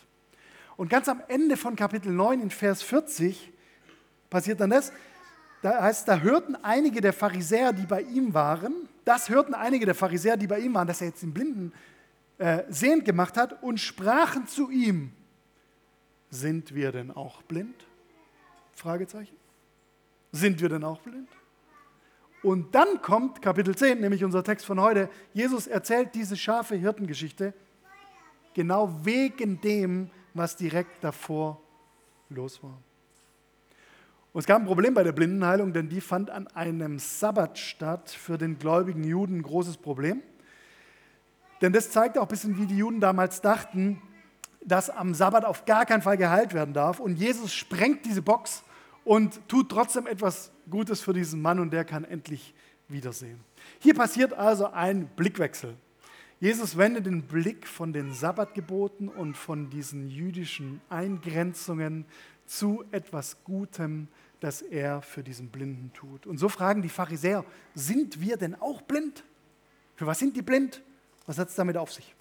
Und 0.77 0.89
ganz 0.89 1.10
am 1.10 1.22
Ende 1.27 1.58
von 1.58 1.75
Kapitel 1.75 2.13
9 2.13 2.39
in 2.39 2.50
Vers 2.50 2.84
40 2.84 3.51
passiert 4.29 4.62
dann 4.62 4.70
das. 4.70 4.94
Da 5.62 5.84
heißt, 5.84 6.08
da 6.08 6.22
hörten 6.22 6.56
einige 6.56 7.01
der 7.01 7.12
Pharisäer, 7.12 7.74
die 7.74 7.86
bei 7.86 8.03
ihm 8.03 8.34
waren, 8.34 8.74
das 9.03 9.27
hörten 9.27 9.56
einige 9.56 9.86
der 9.86 9.96
Pharisäer, 9.96 10.38
die 10.38 10.48
bei 10.48 10.60
ihm 10.60 10.74
waren, 10.74 10.88
dass 10.88 11.01
er 11.01 11.08
jetzt 11.08 11.22
den 11.22 11.34
Blinden 11.34 11.74
äh, 12.38 12.63
sehend 12.70 13.03
gemacht 13.03 13.36
hat 13.36 13.62
und 13.62 13.82
sprachen 13.82 14.48
zu 14.48 14.70
ihm, 14.70 15.12
sind 16.29 16.74
wir 16.74 16.94
denn 16.94 17.12
auch 17.12 17.41
blind? 17.41 17.75
Fragezeichen. 18.74 19.37
Sind 20.31 20.62
wir 20.62 20.69
denn 20.69 20.84
auch 20.84 21.00
blind? 21.01 21.29
Und 22.43 22.75
dann 22.75 23.01
kommt 23.01 23.41
Kapitel 23.41 23.75
10, 23.75 24.00
nämlich 24.00 24.24
unser 24.24 24.43
Text 24.43 24.65
von 24.65 24.79
heute. 24.79 25.10
Jesus 25.34 25.67
erzählt 25.67 26.13
diese 26.13 26.38
scharfe 26.38 26.75
Hirtengeschichte 26.75 27.53
genau 28.53 28.93
wegen 29.03 29.60
dem, 29.62 30.10
was 30.34 30.55
direkt 30.55 31.03
davor 31.03 31.62
los 32.29 32.62
war. 32.63 32.77
Und 34.34 34.41
es 34.41 34.46
gab 34.46 34.62
ein 34.62 34.67
Problem 34.67 34.93
bei 34.93 35.03
der 35.03 35.13
Blindenheilung, 35.13 35.74
denn 35.74 35.89
die 35.89 36.01
fand 36.01 36.29
an 36.29 36.48
einem 36.48 37.00
Sabbat 37.00 37.57
statt. 37.57 38.10
Für 38.10 38.38
den 38.38 38.60
gläubigen 38.60 39.03
Juden 39.03 39.38
ein 39.38 39.43
großes 39.43 39.77
Problem. 39.77 40.22
Denn 41.62 41.74
das 41.74 41.89
zeigt 41.89 42.17
auch 42.17 42.24
ein 42.24 42.27
bisschen, 42.27 42.57
wie 42.57 42.67
die 42.67 42.77
Juden 42.77 43.00
damals 43.00 43.41
dachten, 43.41 44.01
dass 44.63 44.89
am 44.89 45.13
Sabbat 45.13 45.43
auf 45.43 45.65
gar 45.65 45.86
keinen 45.86 46.01
Fall 46.01 46.17
geheilt 46.17 46.53
werden 46.53 46.74
darf. 46.74 47.00
Und 47.00 47.15
Jesus 47.15 47.53
sprengt 47.53 48.05
diese 48.05 48.22
Box 48.22 48.63
und 49.07 49.47
tut 49.47 49.69
trotzdem 49.69 50.05
etwas 50.05 50.51
Gutes 50.69 50.99
für 50.99 51.13
diesen 51.13 51.41
Mann 51.41 51.59
und 51.59 51.71
der 51.71 51.85
kann 51.85 52.03
endlich 52.03 52.53
wiedersehen. 52.89 53.39
Hier 53.79 53.93
passiert 53.93 54.33
also 54.33 54.67
ein 54.67 55.07
Blickwechsel. 55.15 55.75
Jesus 56.41 56.77
wendet 56.77 57.05
den 57.05 57.23
Blick 57.23 57.65
von 57.65 57.93
den 57.93 58.13
Sabbatgeboten 58.13 59.07
und 59.07 59.37
von 59.37 59.69
diesen 59.69 60.09
jüdischen 60.09 60.81
Eingrenzungen 60.89 62.03
zu 62.45 62.83
etwas 62.91 63.37
Gutem, 63.45 64.09
das 64.41 64.61
er 64.61 65.01
für 65.01 65.23
diesen 65.23 65.47
Blinden 65.47 65.91
tut. 65.93 66.27
Und 66.27 66.37
so 66.37 66.49
fragen 66.49 66.81
die 66.81 66.89
Pharisäer, 66.89 67.45
sind 67.73 68.19
wir 68.19 68.35
denn 68.35 68.55
auch 68.55 68.81
blind? 68.81 69.23
Für 69.95 70.05
was 70.05 70.19
sind 70.19 70.35
die 70.35 70.41
blind? 70.41 70.81
Was 71.25 71.37
hat 71.37 71.47
es 71.47 71.55
damit 71.55 71.77
auf 71.77 71.93
sich? 71.93 72.13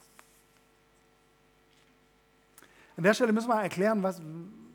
An 2.96 3.02
der 3.02 3.12
Stelle 3.12 3.32
müssen 3.32 3.48
wir 3.48 3.60
erklären, 3.60 4.04
was, 4.04 4.22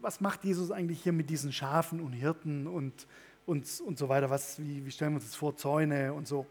was 0.02 0.20
macht 0.22 0.44
Jesus 0.44 0.72
eigentlich 0.72 1.04
hier 1.04 1.14
mit 1.14 1.30
diesen 1.30 1.52
Schafen 1.52 2.02
und 2.02 2.14
Hirten 2.14 2.68
und, 2.68 3.08
und, 3.46 3.68
und 3.86 3.98
so 3.98 4.10
weiter. 4.10 4.30
Was, 4.30 4.60
wie, 4.60 4.86
wie 4.86 4.92
stellen 4.92 5.12
wir 5.12 5.16
uns 5.16 5.26
das 5.26 5.36
vor, 5.36 5.56
Zäune 5.56 6.14
und 6.14 6.28
so. 6.28 6.46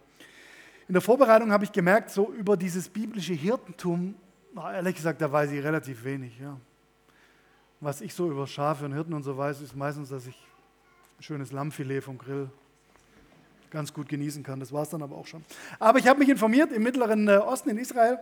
In 0.88 0.94
der 0.94 1.02
Vorbereitung 1.02 1.52
habe 1.52 1.64
ich 1.64 1.72
gemerkt, 1.72 2.10
so 2.10 2.32
über 2.32 2.56
dieses 2.56 2.88
biblische 2.88 3.32
Hirtentum, 3.32 4.14
ehrlich 4.56 4.96
gesagt, 4.96 5.20
da 5.20 5.30
weiß 5.30 5.52
ich 5.52 5.62
relativ 5.62 6.04
wenig. 6.04 6.38
Ja. 6.40 6.56
Was 7.80 8.00
ich 8.00 8.12
so 8.12 8.30
über 8.30 8.46
Schafe 8.46 8.84
und 8.84 8.92
Hirten 8.92 9.14
und 9.14 9.22
so 9.22 9.36
weiß, 9.36 9.60
ist 9.60 9.76
meistens, 9.76 10.08
dass 10.08 10.26
ich 10.26 10.36
ein 11.18 11.22
schönes 11.22 11.52
Lammfilet 11.52 12.02
vom 12.02 12.18
Grill 12.18 12.50
ganz 13.70 13.94
gut 13.94 14.08
genießen 14.08 14.42
kann. 14.42 14.58
Das 14.58 14.72
war 14.72 14.82
es 14.82 14.90
dann 14.90 15.02
aber 15.02 15.16
auch 15.16 15.26
schon. 15.26 15.44
Aber 15.78 15.98
ich 15.98 16.08
habe 16.08 16.18
mich 16.18 16.28
informiert, 16.28 16.72
im 16.72 16.82
Mittleren 16.82 17.28
äh, 17.28 17.36
Osten 17.36 17.70
in 17.70 17.78
Israel 17.78 18.18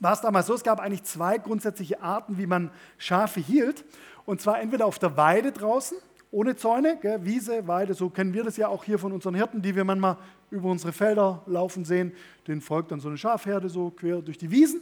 war 0.00 0.12
es 0.12 0.20
damals 0.20 0.46
so, 0.46 0.54
es 0.54 0.62
gab 0.62 0.80
eigentlich 0.80 1.04
zwei 1.04 1.38
grundsätzliche 1.38 2.02
Arten, 2.02 2.38
wie 2.38 2.46
man 2.46 2.70
Schafe 2.98 3.40
hielt. 3.40 3.84
Und 4.24 4.40
zwar 4.40 4.60
entweder 4.60 4.86
auf 4.86 4.98
der 4.98 5.16
Weide 5.16 5.52
draußen, 5.52 5.96
ohne 6.30 6.56
Zäune, 6.56 6.98
gell, 7.00 7.24
Wiese, 7.24 7.66
Weide, 7.66 7.94
so 7.94 8.10
kennen 8.10 8.34
wir 8.34 8.44
das 8.44 8.56
ja 8.56 8.68
auch 8.68 8.84
hier 8.84 8.98
von 8.98 9.12
unseren 9.12 9.34
Hirten, 9.34 9.62
die 9.62 9.74
wir 9.74 9.84
manchmal 9.84 10.16
über 10.50 10.68
unsere 10.70 10.92
Felder 10.92 11.42
laufen 11.46 11.84
sehen. 11.84 12.12
Den 12.46 12.60
folgt 12.60 12.90
dann 12.90 13.00
so 13.00 13.08
eine 13.08 13.16
Schafherde 13.16 13.68
so 13.68 13.90
quer 13.90 14.20
durch 14.20 14.38
die 14.38 14.50
Wiesen. 14.50 14.80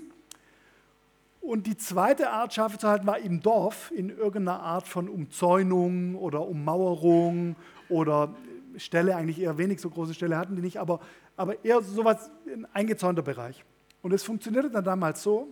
Und 1.41 1.67
die 1.67 1.77
zweite 1.77 2.31
Art, 2.31 2.55
Schafe 2.55 2.79
zu 2.79 2.89
halten, 2.89 3.07
war 3.07 3.19
im 3.19 3.43
Dorf, 3.43 3.93
in 3.95 4.09
irgendeiner 4.09 4.61
Art 4.61 4.89
von 4.89 5.09
Umzäunung 5.11 6.17
oder 6.17 6.41
Ummauerung 6.49 7.55
oder 7.91 8.35
Ställe, 8.77 9.15
eigentlich 9.15 9.41
eher 9.41 9.59
wenig 9.59 9.81
so 9.81 9.91
große 9.91 10.15
Ställe 10.15 10.39
hatten 10.39 10.57
die 10.57 10.63
nicht, 10.63 10.79
aber, 10.79 11.01
aber 11.37 11.63
eher 11.63 11.83
sowas, 11.83 12.31
ein 12.47 12.67
eingezäunter 12.73 13.23
Bereich. 13.23 13.63
Und 14.05 14.13
es 14.13 14.23
funktionierte 14.23 14.69
dann 14.69 14.85
damals 14.85 15.23
so, 15.23 15.49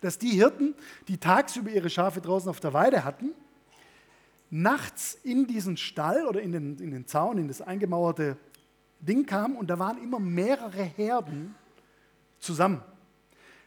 dass 0.00 0.18
die 0.18 0.30
Hirten, 0.30 0.74
die 1.06 1.18
tagsüber 1.18 1.70
ihre 1.70 1.88
Schafe 1.88 2.20
draußen 2.20 2.50
auf 2.50 2.58
der 2.58 2.72
Weide 2.72 3.04
hatten, 3.04 3.30
nachts 4.50 5.16
in 5.22 5.46
diesen 5.46 5.76
Stall 5.76 6.26
oder 6.26 6.42
in 6.42 6.50
den, 6.50 6.78
in 6.80 6.90
den 6.90 7.06
Zaun, 7.06 7.38
in 7.38 7.46
das 7.46 7.62
eingemauerte 7.62 8.36
Ding 8.98 9.24
kamen 9.24 9.56
und 9.56 9.70
da 9.70 9.78
waren 9.78 10.02
immer 10.02 10.18
mehrere 10.18 10.82
Herden 10.82 11.54
zusammen. 12.40 12.82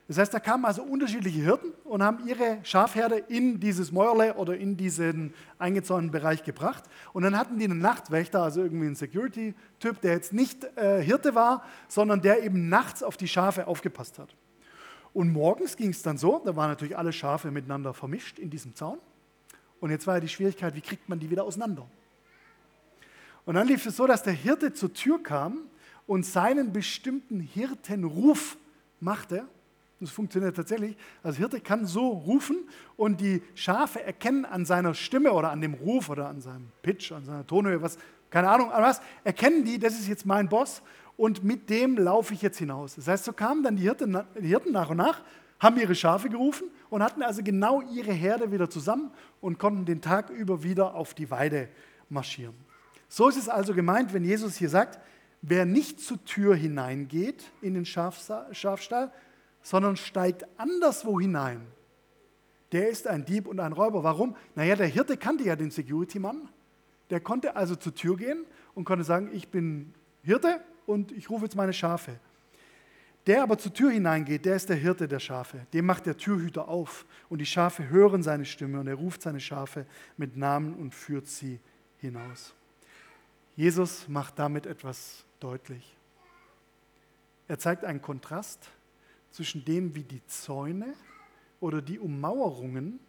Das 0.09 0.17
heißt, 0.17 0.33
da 0.33 0.39
kamen 0.39 0.65
also 0.65 0.81
unterschiedliche 0.81 1.39
Hirten 1.39 1.71
und 1.83 2.01
haben 2.01 2.27
ihre 2.27 2.57
Schafherde 2.63 3.17
in 3.27 3.59
dieses 3.59 3.91
Mäuerle 3.91 4.33
oder 4.33 4.57
in 4.57 4.75
diesen 4.75 5.35
eingezäunten 5.59 6.09
Bereich 6.09 6.43
gebracht. 6.43 6.83
Und 7.13 7.21
dann 7.21 7.37
hatten 7.37 7.59
die 7.59 7.65
einen 7.65 7.77
Nachtwächter, 7.77 8.41
also 8.41 8.63
irgendwie 8.63 8.87
einen 8.87 8.95
Security-Typ, 8.95 10.01
der 10.01 10.13
jetzt 10.13 10.33
nicht 10.33 10.63
äh, 10.77 11.03
Hirte 11.03 11.35
war, 11.35 11.63
sondern 11.87 12.23
der 12.23 12.41
eben 12.41 12.69
nachts 12.69 13.03
auf 13.03 13.17
die 13.17 13.27
Schafe 13.27 13.67
aufgepasst 13.67 14.17
hat. 14.17 14.35
Und 15.13 15.31
morgens 15.31 15.77
ging 15.77 15.91
es 15.91 16.01
dann 16.01 16.17
so, 16.17 16.41
da 16.43 16.55
waren 16.55 16.69
natürlich 16.69 16.97
alle 16.97 17.13
Schafe 17.13 17.51
miteinander 17.51 17.93
vermischt 17.93 18.39
in 18.39 18.49
diesem 18.49 18.73
Zaun. 18.73 18.97
Und 19.79 19.91
jetzt 19.91 20.07
war 20.07 20.15
ja 20.15 20.21
die 20.21 20.27
Schwierigkeit, 20.27 20.73
wie 20.73 20.81
kriegt 20.81 21.07
man 21.07 21.19
die 21.19 21.29
wieder 21.29 21.43
auseinander? 21.43 21.85
Und 23.45 23.53
dann 23.53 23.67
lief 23.67 23.85
es 23.85 23.95
so, 23.95 24.07
dass 24.07 24.23
der 24.23 24.33
Hirte 24.33 24.73
zur 24.73 24.91
Tür 24.91 25.21
kam 25.21 25.59
und 26.07 26.25
seinen 26.25 26.73
bestimmten 26.73 27.41
Hirtenruf 27.41 28.57
machte 28.99 29.45
das 29.99 30.11
funktioniert 30.11 30.55
tatsächlich. 30.55 30.95
Also 31.23 31.37
Hirte 31.39 31.59
kann 31.59 31.85
so 31.85 32.09
rufen 32.09 32.57
und 32.95 33.19
die 33.19 33.41
Schafe 33.53 34.03
erkennen 34.03 34.45
an 34.45 34.65
seiner 34.65 34.93
Stimme 34.93 35.33
oder 35.33 35.51
an 35.51 35.61
dem 35.61 35.73
Ruf 35.73 36.09
oder 36.09 36.27
an 36.27 36.39
seinem 36.41 36.69
Pitch, 36.81 37.11
an 37.11 37.25
seiner 37.25 37.45
Tonhöhe, 37.45 37.81
was, 37.81 37.97
keine 38.29 38.49
Ahnung, 38.49 38.69
was, 38.73 39.01
erkennen 39.23 39.65
die, 39.65 39.77
das 39.77 39.93
ist 39.93 40.07
jetzt 40.07 40.25
mein 40.25 40.47
Boss 40.47 40.81
und 41.17 41.43
mit 41.43 41.69
dem 41.69 41.97
laufe 41.97 42.33
ich 42.33 42.41
jetzt 42.41 42.59
hinaus. 42.59 42.95
Das 42.95 43.07
heißt, 43.07 43.25
so 43.25 43.33
kamen 43.33 43.61
dann 43.63 43.75
die 43.75 43.83
Hirten, 43.83 44.17
die 44.39 44.47
Hirten 44.47 44.71
nach 44.71 44.89
und 44.89 44.97
nach, 44.97 45.21
haben 45.59 45.77
ihre 45.77 45.95
Schafe 45.95 46.29
gerufen 46.29 46.69
und 46.89 47.03
hatten 47.03 47.21
also 47.21 47.43
genau 47.43 47.81
ihre 47.81 48.13
Herde 48.13 48.51
wieder 48.51 48.69
zusammen 48.69 49.11
und 49.41 49.59
konnten 49.59 49.85
den 49.85 50.01
Tag 50.01 50.29
über 50.29 50.63
wieder 50.63 50.95
auf 50.95 51.13
die 51.13 51.29
Weide 51.29 51.67
marschieren. 52.07 52.55
So 53.09 53.27
ist 53.27 53.37
es 53.37 53.49
also 53.49 53.73
gemeint, 53.73 54.13
wenn 54.13 54.23
Jesus 54.23 54.55
hier 54.55 54.69
sagt, 54.69 54.99
wer 55.41 55.65
nicht 55.65 55.99
zur 55.99 56.23
Tür 56.25 56.55
hineingeht 56.55 57.51
in 57.61 57.73
den 57.73 57.85
Schafstall, 57.85 59.11
sondern 59.61 59.97
steigt 59.97 60.45
anderswo 60.57 61.19
hinein. 61.19 61.65
Der 62.71 62.89
ist 62.89 63.07
ein 63.07 63.25
Dieb 63.25 63.47
und 63.47 63.59
ein 63.59 63.73
Räuber. 63.73 64.03
Warum? 64.03 64.35
Naja, 64.55 64.75
der 64.75 64.87
Hirte 64.87 65.17
kannte 65.17 65.43
ja 65.43 65.55
den 65.55 65.71
Security-Mann. 65.71 66.49
Der 67.09 67.19
konnte 67.19 67.55
also 67.55 67.75
zur 67.75 67.95
Tür 67.95 68.17
gehen 68.17 68.45
und 68.75 68.85
konnte 68.85 69.03
sagen, 69.03 69.29
ich 69.33 69.49
bin 69.49 69.93
Hirte 70.21 70.61
und 70.85 71.11
ich 71.11 71.29
rufe 71.29 71.45
jetzt 71.45 71.55
meine 71.55 71.73
Schafe. 71.73 72.19
Der 73.25 73.43
aber 73.43 73.57
zur 73.57 73.73
Tür 73.73 73.91
hineingeht, 73.91 74.45
der 74.45 74.55
ist 74.55 74.69
der 74.69 74.75
Hirte 74.75 75.07
der 75.07 75.19
Schafe. 75.19 75.65
Dem 75.73 75.85
macht 75.85 76.05
der 76.05 76.17
Türhüter 76.17 76.67
auf 76.67 77.05
und 77.29 77.39
die 77.39 77.45
Schafe 77.45 77.89
hören 77.89 78.23
seine 78.23 78.45
Stimme 78.45 78.79
und 78.79 78.87
er 78.87 78.95
ruft 78.95 79.21
seine 79.21 79.39
Schafe 79.39 79.85
mit 80.17 80.37
Namen 80.37 80.73
und 80.75 80.95
führt 80.95 81.27
sie 81.27 81.59
hinaus. 81.97 82.53
Jesus 83.55 84.07
macht 84.07 84.39
damit 84.39 84.65
etwas 84.65 85.25
deutlich. 85.39 85.95
Er 87.47 87.59
zeigt 87.59 87.83
einen 87.83 88.01
Kontrast 88.01 88.69
zwischen 89.31 89.63
dem, 89.65 89.95
wie 89.95 90.03
die 90.03 90.25
Zäune 90.27 90.93
oder 91.59 91.81
die 91.81 91.99
Ummauerungen 91.99 92.99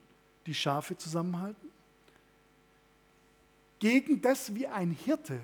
die 0.47 0.55
Schafe 0.55 0.97
zusammenhalten, 0.97 1.71
gegen 3.79 4.21
das, 4.21 4.55
wie 4.55 4.67
ein 4.67 4.91
Hirte 4.91 5.41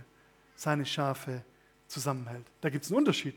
seine 0.54 0.85
Schafe 0.85 1.42
zusammenhält. 1.87 2.47
Da 2.61 2.71
gibt 2.71 2.85
es 2.85 2.90
einen 2.90 2.99
Unterschied. 2.99 3.37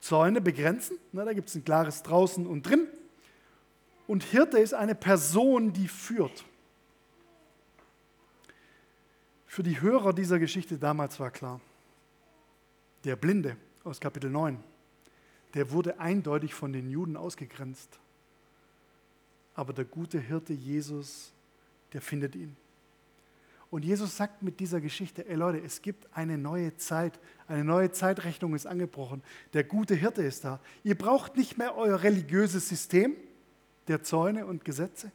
Zäune 0.00 0.40
begrenzen, 0.40 0.98
ne, 1.12 1.24
da 1.24 1.32
gibt 1.32 1.48
es 1.48 1.54
ein 1.54 1.64
klares 1.64 2.02
draußen 2.02 2.46
und 2.46 2.62
drin. 2.62 2.86
Und 4.06 4.22
Hirte 4.22 4.58
ist 4.58 4.74
eine 4.74 4.94
Person, 4.94 5.72
die 5.72 5.88
führt. 5.88 6.44
Für 9.46 9.62
die 9.62 9.80
Hörer 9.80 10.12
dieser 10.12 10.38
Geschichte 10.38 10.78
damals 10.78 11.18
war 11.18 11.30
klar, 11.30 11.60
der 13.04 13.16
Blinde 13.16 13.56
aus 13.84 13.98
Kapitel 13.98 14.30
9, 14.30 14.62
der 15.54 15.70
wurde 15.70 16.00
eindeutig 16.00 16.54
von 16.54 16.72
den 16.72 16.90
Juden 16.90 17.16
ausgegrenzt. 17.16 17.98
Aber 19.54 19.72
der 19.72 19.84
gute 19.84 20.20
Hirte 20.20 20.52
Jesus, 20.52 21.32
der 21.92 22.02
findet 22.02 22.34
ihn. 22.34 22.56
Und 23.70 23.84
Jesus 23.84 24.16
sagt 24.16 24.42
mit 24.42 24.60
dieser 24.60 24.80
Geschichte, 24.80 25.26
ey 25.28 25.34
Leute, 25.34 25.58
es 25.58 25.82
gibt 25.82 26.06
eine 26.16 26.38
neue 26.38 26.76
Zeit, 26.76 27.18
eine 27.48 27.64
neue 27.64 27.90
Zeitrechnung 27.90 28.54
ist 28.54 28.66
angebrochen. 28.66 29.22
Der 29.54 29.64
gute 29.64 29.94
Hirte 29.94 30.22
ist 30.22 30.44
da. 30.44 30.60
Ihr 30.84 30.96
braucht 30.96 31.36
nicht 31.36 31.58
mehr 31.58 31.76
euer 31.76 32.02
religiöses 32.02 32.68
System 32.68 33.16
der 33.88 34.02
Zäune 34.02 34.46
und 34.46 34.64
Gesetze, 34.64 35.10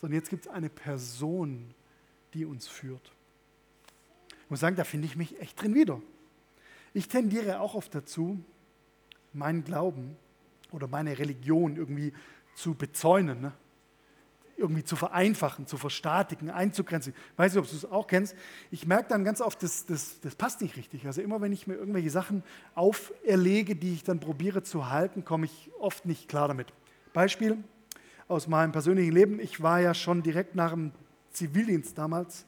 sondern 0.00 0.18
jetzt 0.18 0.30
gibt 0.30 0.46
es 0.46 0.52
eine 0.52 0.68
Person, 0.68 1.74
die 2.34 2.44
uns 2.44 2.66
führt. 2.66 3.12
Ich 4.44 4.50
muss 4.50 4.60
sagen, 4.60 4.76
da 4.76 4.84
finde 4.84 5.06
ich 5.06 5.16
mich 5.16 5.40
echt 5.40 5.60
drin 5.60 5.74
wieder. 5.74 6.00
Ich 6.94 7.08
tendiere 7.08 7.60
auch 7.60 7.74
oft 7.74 7.94
dazu, 7.94 8.42
meinen 9.32 9.64
Glauben 9.64 10.16
oder 10.70 10.86
meine 10.86 11.18
Religion 11.18 11.76
irgendwie 11.76 12.12
zu 12.54 12.74
bezäunen, 12.74 13.40
ne? 13.40 13.52
irgendwie 14.56 14.84
zu 14.84 14.94
vereinfachen, 14.94 15.66
zu 15.66 15.76
verstatigen, 15.76 16.48
einzugrenzen. 16.50 17.12
Weiß 17.36 17.52
nicht, 17.52 17.60
ob 17.60 17.68
du 17.68 17.74
es 17.74 17.84
auch 17.84 18.06
kennst. 18.06 18.36
Ich 18.70 18.86
merke 18.86 19.08
dann 19.08 19.24
ganz 19.24 19.40
oft, 19.40 19.60
das, 19.64 19.84
das, 19.86 20.20
das 20.20 20.36
passt 20.36 20.60
nicht 20.60 20.76
richtig. 20.76 21.04
Also 21.06 21.20
immer 21.20 21.40
wenn 21.40 21.52
ich 21.52 21.66
mir 21.66 21.74
irgendwelche 21.74 22.10
Sachen 22.10 22.44
auferlege, 22.76 23.74
die 23.74 23.94
ich 23.94 24.04
dann 24.04 24.20
probiere 24.20 24.62
zu 24.62 24.88
halten, 24.88 25.24
komme 25.24 25.46
ich 25.46 25.70
oft 25.80 26.06
nicht 26.06 26.28
klar 26.28 26.46
damit. 26.46 26.72
Beispiel 27.12 27.58
aus 28.28 28.46
meinem 28.46 28.70
persönlichen 28.70 29.12
Leben. 29.12 29.40
Ich 29.40 29.60
war 29.60 29.80
ja 29.80 29.94
schon 29.94 30.22
direkt 30.22 30.54
nach 30.54 30.70
dem 30.70 30.92
Zivildienst 31.32 31.98
damals, 31.98 32.46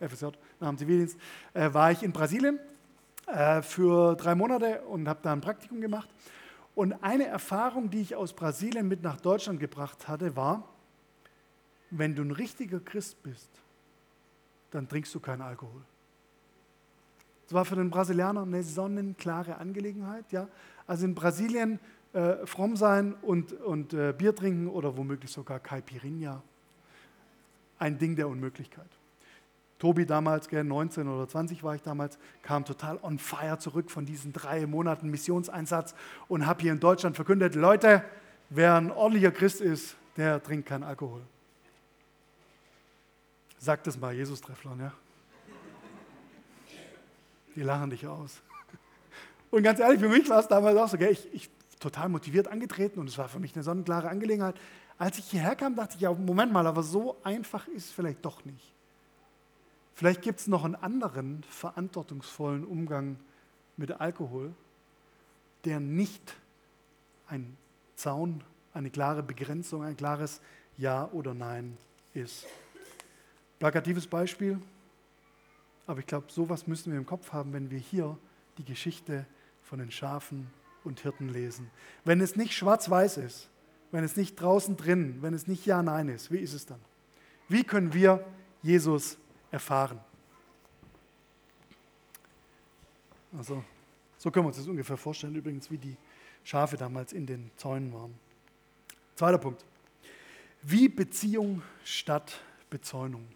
FSJ, 0.00 0.26
nach 0.58 0.68
dem 0.68 0.78
Zivildienst, 0.78 1.16
äh, 1.54 1.72
war 1.72 1.92
ich 1.92 2.02
in 2.02 2.12
Brasilien 2.12 2.58
äh, 3.32 3.62
für 3.62 4.14
drei 4.16 4.34
Monate 4.34 4.82
und 4.82 5.08
habe 5.08 5.20
da 5.22 5.32
ein 5.32 5.40
Praktikum 5.40 5.80
gemacht. 5.80 6.08
Und 6.74 6.92
eine 7.02 7.26
Erfahrung, 7.26 7.90
die 7.90 8.00
ich 8.00 8.14
aus 8.14 8.32
Brasilien 8.32 8.86
mit 8.86 9.02
nach 9.02 9.20
Deutschland 9.20 9.58
gebracht 9.58 10.06
hatte, 10.06 10.36
war, 10.36 10.68
wenn 11.90 12.14
du 12.14 12.22
ein 12.22 12.30
richtiger 12.30 12.80
Christ 12.80 13.22
bist, 13.22 13.50
dann 14.70 14.88
trinkst 14.88 15.14
du 15.14 15.20
keinen 15.20 15.42
Alkohol. 15.42 15.82
Das 17.46 17.54
war 17.54 17.64
für 17.64 17.76
den 17.76 17.90
Brasilianer 17.90 18.42
eine 18.42 18.62
sonnenklare 18.62 19.56
Angelegenheit. 19.56 20.30
Ja? 20.32 20.48
Also 20.86 21.06
in 21.06 21.14
Brasilien 21.14 21.80
äh, 22.12 22.46
fromm 22.46 22.76
sein 22.76 23.14
und, 23.22 23.52
und 23.52 23.94
äh, 23.94 24.12
Bier 24.16 24.34
trinken 24.34 24.68
oder 24.68 24.96
womöglich 24.96 25.30
sogar 25.30 25.58
Caipirinha. 25.58 26.42
Ein 27.78 27.98
Ding 27.98 28.16
der 28.16 28.28
Unmöglichkeit. 28.28 28.97
Tobi 29.78 30.06
damals, 30.06 30.50
19 30.50 31.06
oder 31.08 31.28
20 31.28 31.62
war 31.62 31.74
ich 31.74 31.82
damals, 31.82 32.18
kam 32.42 32.64
total 32.64 32.98
on 33.02 33.18
fire 33.18 33.58
zurück 33.58 33.90
von 33.90 34.04
diesen 34.04 34.32
drei 34.32 34.66
Monaten 34.66 35.08
Missionseinsatz 35.08 35.94
und 36.26 36.46
habe 36.46 36.62
hier 36.62 36.72
in 36.72 36.80
Deutschland 36.80 37.14
verkündet, 37.14 37.54
Leute, 37.54 38.02
wer 38.50 38.74
ein 38.74 38.90
ordentlicher 38.90 39.30
Christ 39.30 39.60
ist, 39.60 39.96
der 40.16 40.42
trinkt 40.42 40.68
keinen 40.68 40.82
Alkohol. 40.82 41.22
Sag 43.58 43.84
das 43.84 43.98
mal 43.98 44.14
Jesus-Trefflern, 44.14 44.80
ja? 44.80 44.92
Die 47.54 47.62
lachen 47.62 47.90
dich 47.90 48.06
aus. 48.06 48.40
Und 49.50 49.62
ganz 49.62 49.80
ehrlich, 49.80 50.00
für 50.00 50.08
mich 50.08 50.28
war 50.28 50.40
es 50.40 50.48
damals 50.48 50.76
auch 50.76 50.88
so, 50.88 50.98
gell? 50.98 51.12
Ich, 51.12 51.32
ich 51.32 51.50
total 51.78 52.08
motiviert 52.08 52.48
angetreten 52.48 52.98
und 52.98 53.08
es 53.08 53.16
war 53.18 53.28
für 53.28 53.38
mich 53.38 53.54
eine 53.54 53.62
sonnenklare 53.62 54.08
Angelegenheit. 54.08 54.56
Als 54.98 55.18
ich 55.18 55.26
hierher 55.26 55.54
kam, 55.54 55.76
dachte 55.76 55.94
ich, 55.94 56.00
ja, 56.00 56.12
Moment 56.12 56.52
mal, 56.52 56.66
aber 56.66 56.82
so 56.82 57.16
einfach 57.22 57.68
ist 57.68 57.86
es 57.86 57.90
vielleicht 57.92 58.24
doch 58.24 58.44
nicht. 58.44 58.74
Vielleicht 59.98 60.22
gibt 60.22 60.38
es 60.38 60.46
noch 60.46 60.64
einen 60.64 60.76
anderen 60.76 61.42
verantwortungsvollen 61.50 62.64
Umgang 62.64 63.16
mit 63.76 64.00
Alkohol, 64.00 64.54
der 65.64 65.80
nicht 65.80 66.36
ein 67.26 67.56
Zaun, 67.96 68.44
eine 68.72 68.90
klare 68.90 69.24
Begrenzung, 69.24 69.82
ein 69.82 69.96
klares 69.96 70.40
Ja 70.76 71.08
oder 71.10 71.34
Nein 71.34 71.76
ist. 72.14 72.46
Plakatives 73.58 74.06
Beispiel, 74.06 74.62
aber 75.88 75.98
ich 75.98 76.06
glaube, 76.06 76.30
sowas 76.30 76.68
müssen 76.68 76.92
wir 76.92 76.98
im 77.00 77.04
Kopf 77.04 77.32
haben, 77.32 77.52
wenn 77.52 77.68
wir 77.72 77.80
hier 77.80 78.16
die 78.56 78.64
Geschichte 78.64 79.26
von 79.64 79.80
den 79.80 79.90
Schafen 79.90 80.48
und 80.84 81.00
Hirten 81.00 81.28
lesen. 81.28 81.72
Wenn 82.04 82.20
es 82.20 82.36
nicht 82.36 82.52
schwarz-weiß 82.52 83.16
ist, 83.16 83.48
wenn 83.90 84.04
es 84.04 84.14
nicht 84.14 84.36
draußen 84.36 84.76
drin, 84.76 85.18
wenn 85.22 85.34
es 85.34 85.48
nicht 85.48 85.66
Ja, 85.66 85.82
Nein 85.82 86.08
ist, 86.08 86.30
wie 86.30 86.38
ist 86.38 86.54
es 86.54 86.66
dann? 86.66 86.80
Wie 87.48 87.64
können 87.64 87.94
wir 87.94 88.24
Jesus 88.62 89.18
erfahren? 89.50 90.00
Also, 93.36 93.62
so 94.16 94.30
können 94.30 94.44
wir 94.44 94.48
uns 94.48 94.56
das 94.56 94.66
ungefähr 94.66 94.96
vorstellen, 94.96 95.34
übrigens, 95.34 95.70
wie 95.70 95.78
die 95.78 95.96
Schafe 96.44 96.76
damals 96.76 97.12
in 97.12 97.26
den 97.26 97.50
Zäunen 97.56 97.92
waren. 97.92 98.14
Zweiter 99.14 99.38
Punkt. 99.38 99.64
Wie 100.62 100.88
Beziehung 100.88 101.62
statt 101.84 102.40
Bezäunung. 102.70 103.26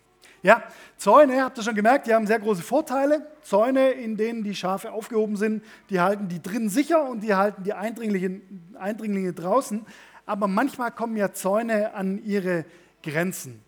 Ja, 0.43 0.65
Zäune, 0.97 1.43
habt 1.43 1.57
ihr 1.59 1.63
schon 1.63 1.77
gemerkt, 1.77 2.07
die 2.07 2.15
haben 2.15 2.27
sehr 2.27 2.41
große 2.41 2.63
Vorteile. 2.63 3.25
Zäune, 3.43 3.91
in 3.91 4.17
denen 4.17 4.43
die 4.43 4.57
Schafe 4.57 4.91
aufgehoben 4.91 5.37
sind, 5.37 5.63
die 5.89 6.01
halten 6.01 6.29
die 6.29 6.43
drinnen 6.43 6.69
sicher 6.69 7.09
und 7.09 7.21
die 7.21 7.35
halten 7.35 7.63
die 7.63 7.75
Eindringlinge, 7.75 8.41
Eindringlinge 8.75 9.33
draußen. 9.33 9.87
Aber 10.27 10.49
manchmal 10.49 10.91
kommen 10.91 11.17
ja 11.17 11.33
Zäune 11.33 11.95
an 11.95 12.25
ihre 12.25 12.65
Grenzen. 13.03 13.63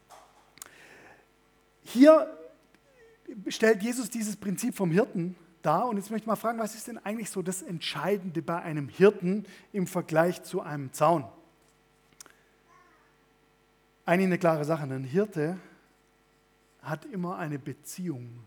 Hier 1.85 2.37
stellt 3.49 3.83
Jesus 3.83 4.11
dieses 4.11 4.37
Prinzip 4.37 4.75
vom 4.75 4.91
Hirten 4.91 5.37
dar. 5.63 5.89
Und 5.89 5.97
jetzt 5.97 6.11
möchte 6.11 6.25
ich 6.25 6.27
mal 6.27 6.37
fragen, 6.37 6.59
was 6.59 6.75
ist 6.75 6.89
denn 6.89 6.99
eigentlich 6.99 7.31
so 7.31 7.43
das 7.43 7.63
Entscheidende 7.63 8.43
bei 8.43 8.61
einem 8.61 8.89
Hirten 8.89 9.45
im 9.73 9.87
Vergleich 9.87 10.43
zu 10.43 10.61
einem 10.61 10.93
Zaun? 10.93 11.25
Eigentlich 14.07 14.27
eine 14.27 14.39
klare 14.39 14.65
Sache. 14.65 14.83
Ein 14.83 15.05
Hirte 15.05 15.59
hat 16.83 17.07
immer 17.07 17.39
eine 17.39 17.59
Beziehung 17.59 18.45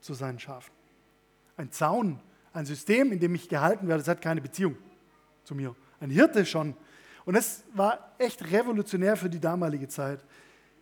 zu 0.00 0.14
seinen 0.14 0.38
Schafen. 0.38 0.72
Ein 1.56 1.72
Zaun, 1.72 2.20
ein 2.52 2.66
System, 2.66 3.12
in 3.12 3.18
dem 3.18 3.34
ich 3.34 3.48
gehalten 3.48 3.88
werde, 3.88 4.02
das 4.02 4.08
hat 4.08 4.20
keine 4.20 4.42
Beziehung 4.42 4.76
zu 5.44 5.54
mir. 5.54 5.74
Ein 6.00 6.10
Hirte 6.10 6.44
schon. 6.44 6.76
Und 7.24 7.34
das 7.34 7.64
war 7.72 8.12
echt 8.18 8.50
revolutionär 8.52 9.16
für 9.16 9.30
die 9.30 9.40
damalige 9.40 9.88
Zeit, 9.88 10.22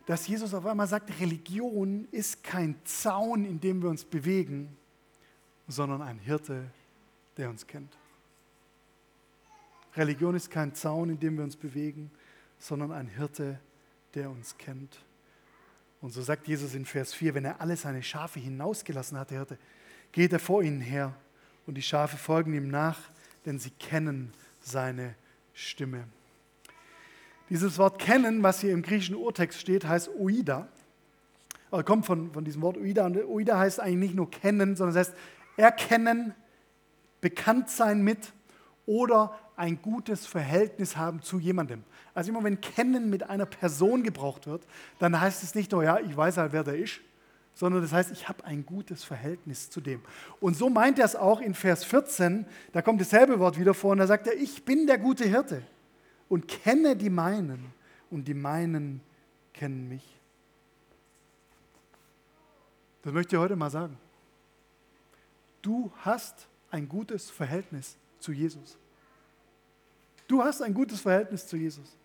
dass 0.05 0.27
Jesus 0.27 0.53
auf 0.53 0.65
einmal 0.65 0.87
sagt, 0.87 1.19
Religion 1.19 2.07
ist 2.11 2.43
kein 2.43 2.75
Zaun, 2.83 3.45
in 3.45 3.59
dem 3.59 3.81
wir 3.81 3.89
uns 3.89 4.05
bewegen, 4.05 4.75
sondern 5.67 6.01
ein 6.01 6.19
Hirte, 6.19 6.69
der 7.37 7.49
uns 7.49 7.65
kennt. 7.65 7.97
Religion 9.95 10.35
ist 10.35 10.51
kein 10.51 10.75
Zaun, 10.75 11.09
in 11.09 11.19
dem 11.19 11.37
wir 11.37 11.43
uns 11.43 11.55
bewegen, 11.55 12.11
sondern 12.59 12.91
ein 12.91 13.07
Hirte, 13.07 13.59
der 14.13 14.29
uns 14.29 14.57
kennt. 14.57 14.99
Und 16.01 16.11
so 16.11 16.21
sagt 16.21 16.47
Jesus 16.47 16.75
in 16.75 16.85
Vers 16.85 17.13
4, 17.13 17.33
wenn 17.33 17.45
er 17.45 17.61
alle 17.61 17.75
seine 17.75 18.03
Schafe 18.03 18.39
hinausgelassen 18.39 19.17
hat, 19.17 19.31
der 19.31 19.39
Hirte, 19.39 19.57
geht 20.11 20.33
er 20.33 20.39
vor 20.39 20.61
ihnen 20.61 20.81
her 20.81 21.15
und 21.65 21.75
die 21.75 21.81
Schafe 21.81 22.17
folgen 22.17 22.53
ihm 22.53 22.67
nach, 22.67 22.99
denn 23.45 23.57
sie 23.57 23.71
kennen 23.71 24.31
seine 24.61 25.15
Stimme. 25.53 26.07
Dieses 27.49 27.77
Wort 27.77 27.99
kennen, 27.99 28.41
was 28.41 28.61
hier 28.61 28.71
im 28.71 28.81
griechischen 28.81 29.15
Urtext 29.15 29.59
steht, 29.59 29.85
heißt 29.85 30.09
oida. 30.17 30.67
Also 31.69 31.83
kommt 31.83 32.05
von, 32.05 32.31
von 32.31 32.43
diesem 32.43 32.61
Wort 32.61 32.77
oida. 32.77 33.05
Und 33.05 33.17
oida 33.25 33.59
heißt 33.59 33.79
eigentlich 33.79 34.09
nicht 34.09 34.15
nur 34.15 34.31
kennen, 34.31 34.75
sondern 34.75 34.95
es 34.95 35.07
heißt 35.07 35.17
erkennen, 35.57 36.33
bekannt 37.21 37.69
sein 37.69 38.03
mit 38.03 38.33
oder 38.85 39.37
ein 39.55 39.81
gutes 39.81 40.25
Verhältnis 40.25 40.97
haben 40.97 41.21
zu 41.21 41.39
jemandem. 41.39 41.83
Also 42.13 42.31
immer 42.31 42.43
wenn 42.43 42.61
kennen 42.61 43.09
mit 43.09 43.29
einer 43.29 43.45
Person 43.45 44.03
gebraucht 44.03 44.47
wird, 44.47 44.65
dann 44.99 45.19
heißt 45.19 45.43
es 45.43 45.55
nicht 45.55 45.71
nur, 45.71 45.83
ja, 45.83 45.99
ich 45.99 46.15
weiß 46.15 46.37
halt, 46.37 46.51
wer 46.51 46.63
der 46.63 46.77
ist, 46.77 46.99
sondern 47.53 47.81
das 47.81 47.93
heißt, 47.93 48.11
ich 48.11 48.27
habe 48.27 48.43
ein 48.43 48.65
gutes 48.65 49.03
Verhältnis 49.03 49.69
zu 49.69 49.81
dem. 49.81 50.01
Und 50.39 50.57
so 50.57 50.69
meint 50.69 50.99
er 50.99 51.05
es 51.05 51.15
auch 51.15 51.39
in 51.39 51.53
Vers 51.53 51.83
14, 51.85 52.45
da 52.73 52.81
kommt 52.81 52.99
dasselbe 52.99 53.39
Wort 53.39 53.59
wieder 53.59 53.73
vor 53.73 53.91
und 53.91 53.99
da 53.99 54.07
sagt 54.07 54.27
er, 54.27 54.33
ich 54.35 54.65
bin 54.65 54.87
der 54.87 54.97
gute 54.97 55.25
Hirte 55.25 55.61
und 56.29 56.47
kenne 56.47 56.95
die 56.95 57.09
meinen 57.09 57.73
und 58.09 58.27
die 58.27 58.33
meinen 58.33 59.01
kennen 59.53 59.87
mich. 59.87 60.03
Das 63.03 63.13
möchte 63.13 63.35
ich 63.35 63.39
heute 63.39 63.55
mal 63.55 63.69
sagen. 63.69 63.97
Du 65.61 65.91
hast 65.97 66.47
ein 66.71 66.89
gutes 66.89 67.29
Verhältnis 67.29 67.97
zu 68.19 68.31
Jesus. 68.31 68.77
Du 70.27 70.43
hast 70.43 70.61
ein 70.61 70.73
gutes 70.73 71.01
Verhältnis 71.01 71.47
zu 71.47 71.55
Jesus. 71.55 71.95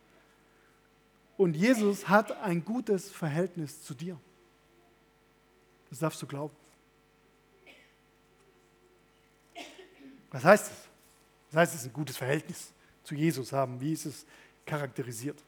Und 1.36 1.56
Jesus 1.56 2.06
hat 2.06 2.32
ein 2.42 2.62
gutes 2.62 3.10
Verhältnis 3.10 3.82
zu 3.82 3.94
dir. 3.94 4.20
Das 5.88 5.98
darfst 5.98 6.20
du 6.20 6.26
glauben. 6.26 6.54
Was 10.30 10.44
heißt 10.44 10.70
es? 10.70 10.88
Was 11.50 11.60
heißt 11.60 11.74
es, 11.76 11.84
ein 11.86 11.92
gutes 11.92 12.16
Verhältnis 12.16 12.72
zu 13.10 13.16
Jesus 13.16 13.52
haben? 13.52 13.80
Wie 13.80 13.92
ist 13.92 14.06
es 14.06 14.24
charakterisiert? 14.64 15.42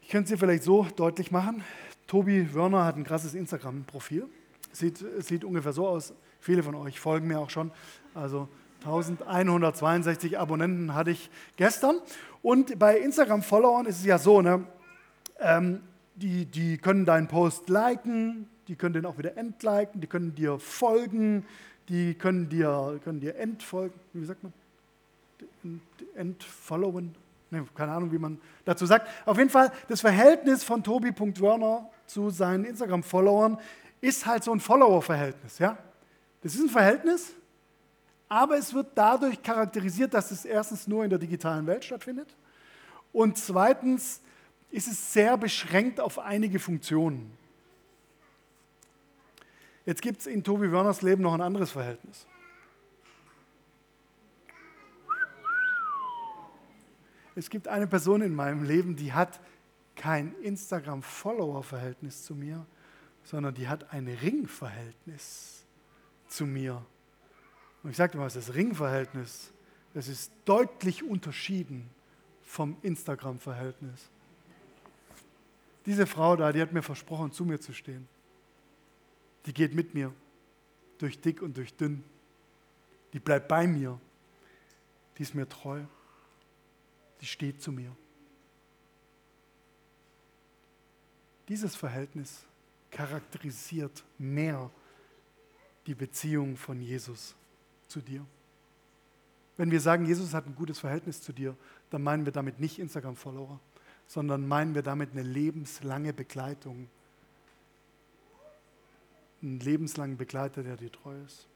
Ich 0.00 0.08
könnte 0.08 0.26
es 0.26 0.30
dir 0.30 0.38
vielleicht 0.38 0.62
so 0.62 0.86
deutlich 0.94 1.32
machen. 1.32 1.64
Tobi 2.06 2.54
Wörner 2.54 2.84
hat 2.84 2.96
ein 2.96 3.02
krasses 3.02 3.34
Instagram-Profil. 3.34 4.28
Sieht, 4.70 5.04
sieht 5.18 5.42
ungefähr 5.42 5.72
so 5.72 5.88
aus. 5.88 6.14
Viele 6.38 6.62
von 6.62 6.76
euch 6.76 7.00
folgen 7.00 7.26
mir 7.26 7.40
auch 7.40 7.50
schon. 7.50 7.72
Also 8.14 8.48
1162 8.84 10.38
Abonnenten 10.38 10.94
hatte 10.94 11.10
ich 11.10 11.28
gestern. 11.56 11.96
Und 12.40 12.78
bei 12.78 12.96
Instagram-Followern 12.96 13.86
ist 13.86 13.98
es 13.98 14.04
ja 14.04 14.18
so, 14.18 14.42
ne, 14.42 14.64
ähm, 15.40 15.80
die, 16.14 16.44
die 16.44 16.78
können 16.78 17.04
deinen 17.04 17.26
Post 17.26 17.68
liken, 17.68 18.48
die 18.68 18.76
können 18.76 18.94
den 18.94 19.06
auch 19.06 19.18
wieder 19.18 19.36
entliken, 19.36 20.00
die 20.00 20.06
können 20.06 20.36
dir 20.36 20.60
folgen, 20.60 21.44
die 21.88 22.14
können 22.14 22.48
dir, 22.48 23.00
können 23.02 23.18
dir 23.18 23.34
entfolgen, 23.34 23.98
wie 24.12 24.24
sagt 24.24 24.44
man? 24.44 24.52
Entfollowen? 26.14 27.14
Nee, 27.50 27.62
keine 27.74 27.92
Ahnung, 27.92 28.12
wie 28.12 28.18
man 28.18 28.40
dazu 28.64 28.86
sagt. 28.86 29.08
Auf 29.24 29.38
jeden 29.38 29.50
Fall, 29.50 29.70
das 29.88 30.00
Verhältnis 30.00 30.64
von 30.64 30.82
Tobi.Werner 30.82 31.88
zu 32.06 32.30
seinen 32.30 32.64
Instagram-Followern 32.64 33.58
ist 34.00 34.26
halt 34.26 34.44
so 34.44 34.52
ein 34.52 34.60
Follower-Verhältnis. 34.60 35.58
Ja? 35.58 35.78
Das 36.42 36.54
ist 36.54 36.60
ein 36.60 36.68
Verhältnis, 36.68 37.34
aber 38.28 38.58
es 38.58 38.74
wird 38.74 38.88
dadurch 38.94 39.42
charakterisiert, 39.42 40.14
dass 40.14 40.30
es 40.30 40.44
erstens 40.44 40.86
nur 40.86 41.04
in 41.04 41.10
der 41.10 41.18
digitalen 41.18 41.66
Welt 41.66 41.84
stattfindet 41.84 42.34
und 43.12 43.38
zweitens 43.38 44.20
ist 44.70 44.88
es 44.88 45.12
sehr 45.12 45.36
beschränkt 45.38 46.00
auf 46.00 46.18
einige 46.18 46.58
Funktionen. 46.58 47.32
Jetzt 49.86 50.02
gibt 50.02 50.20
es 50.20 50.26
in 50.26 50.42
Tobi 50.42 50.70
Wörners 50.70 51.00
Leben 51.02 51.22
noch 51.22 51.32
ein 51.32 51.40
anderes 51.40 51.70
Verhältnis. 51.70 52.26
Es 57.36 57.50
gibt 57.50 57.68
eine 57.68 57.86
Person 57.86 58.22
in 58.22 58.34
meinem 58.34 58.64
Leben, 58.64 58.96
die 58.96 59.12
hat 59.12 59.40
kein 59.94 60.34
Instagram-Follower-Verhältnis 60.40 62.24
zu 62.24 62.34
mir, 62.34 62.66
sondern 63.24 63.54
die 63.54 63.68
hat 63.68 63.92
ein 63.92 64.08
Ringverhältnis 64.08 65.64
zu 66.28 66.46
mir. 66.46 66.84
Und 67.82 67.90
ich 67.90 67.96
sagte 67.96 68.16
mal, 68.16 68.28
das 68.30 68.54
Ringverhältnis, 68.54 69.52
das 69.92 70.08
ist 70.08 70.32
deutlich 70.46 71.04
unterschieden 71.04 71.90
vom 72.42 72.78
Instagram-Verhältnis. 72.80 74.08
Diese 75.84 76.06
Frau 76.06 76.36
da, 76.36 76.52
die 76.52 76.62
hat 76.62 76.72
mir 76.72 76.82
versprochen, 76.82 77.32
zu 77.32 77.44
mir 77.44 77.60
zu 77.60 77.74
stehen. 77.74 78.08
Die 79.44 79.52
geht 79.52 79.74
mit 79.74 79.92
mir 79.92 80.10
durch 80.98 81.20
dick 81.20 81.42
und 81.42 81.56
durch 81.58 81.74
dünn. 81.76 82.02
Die 83.12 83.20
bleibt 83.20 83.46
bei 83.46 83.66
mir. 83.66 84.00
Die 85.18 85.22
ist 85.22 85.34
mir 85.34 85.48
treu. 85.48 85.82
Die 87.20 87.26
steht 87.26 87.62
zu 87.62 87.72
mir. 87.72 87.94
Dieses 91.48 91.76
Verhältnis 91.76 92.44
charakterisiert 92.90 94.04
mehr 94.18 94.70
die 95.86 95.94
Beziehung 95.94 96.56
von 96.56 96.80
Jesus 96.80 97.34
zu 97.88 98.00
dir. 98.00 98.24
Wenn 99.56 99.70
wir 99.70 99.80
sagen, 99.80 100.04
Jesus 100.04 100.34
hat 100.34 100.46
ein 100.46 100.54
gutes 100.54 100.80
Verhältnis 100.80 101.22
zu 101.22 101.32
dir, 101.32 101.56
dann 101.90 102.02
meinen 102.02 102.24
wir 102.24 102.32
damit 102.32 102.60
nicht 102.60 102.78
Instagram-Follower, 102.78 103.58
sondern 104.06 104.46
meinen 104.46 104.74
wir 104.74 104.82
damit 104.82 105.12
eine 105.12 105.22
lebenslange 105.22 106.12
Begleitung. 106.12 106.88
Einen 109.42 109.60
lebenslangen 109.60 110.16
Begleiter, 110.16 110.62
der 110.62 110.76
dir 110.76 110.90
treu 110.90 111.14
ist. 111.24 111.46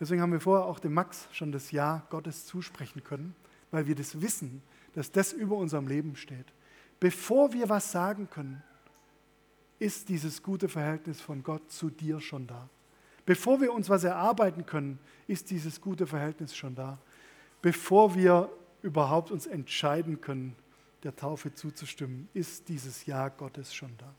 Deswegen 0.00 0.22
haben 0.22 0.32
wir 0.32 0.40
vorher 0.40 0.66
auch 0.66 0.80
dem 0.80 0.94
Max 0.94 1.28
schon 1.32 1.52
das 1.52 1.70
Ja 1.70 2.04
Gottes 2.10 2.46
zusprechen 2.46 3.04
können, 3.04 3.36
weil 3.74 3.88
wir 3.88 3.96
das 3.96 4.22
wissen, 4.22 4.62
dass 4.92 5.10
das 5.10 5.32
über 5.32 5.56
unserem 5.56 5.88
Leben 5.88 6.14
steht. 6.14 6.46
Bevor 7.00 7.52
wir 7.52 7.68
was 7.68 7.90
sagen 7.90 8.30
können, 8.30 8.62
ist 9.80 10.08
dieses 10.08 10.44
gute 10.44 10.68
Verhältnis 10.68 11.20
von 11.20 11.42
Gott 11.42 11.72
zu 11.72 11.90
dir 11.90 12.20
schon 12.20 12.46
da. 12.46 12.68
Bevor 13.26 13.60
wir 13.60 13.72
uns 13.72 13.90
was 13.90 14.04
erarbeiten 14.04 14.64
können, 14.64 15.00
ist 15.26 15.50
dieses 15.50 15.80
gute 15.80 16.06
Verhältnis 16.06 16.54
schon 16.54 16.76
da. 16.76 16.98
Bevor 17.62 18.14
wir 18.14 18.48
überhaupt 18.82 19.32
uns 19.32 19.48
entscheiden 19.48 20.20
können, 20.20 20.54
der 21.02 21.16
Taufe 21.16 21.52
zuzustimmen, 21.52 22.28
ist 22.32 22.68
dieses 22.68 23.06
Ja 23.06 23.28
Gottes 23.28 23.74
schon 23.74 23.90
da. 23.98 24.14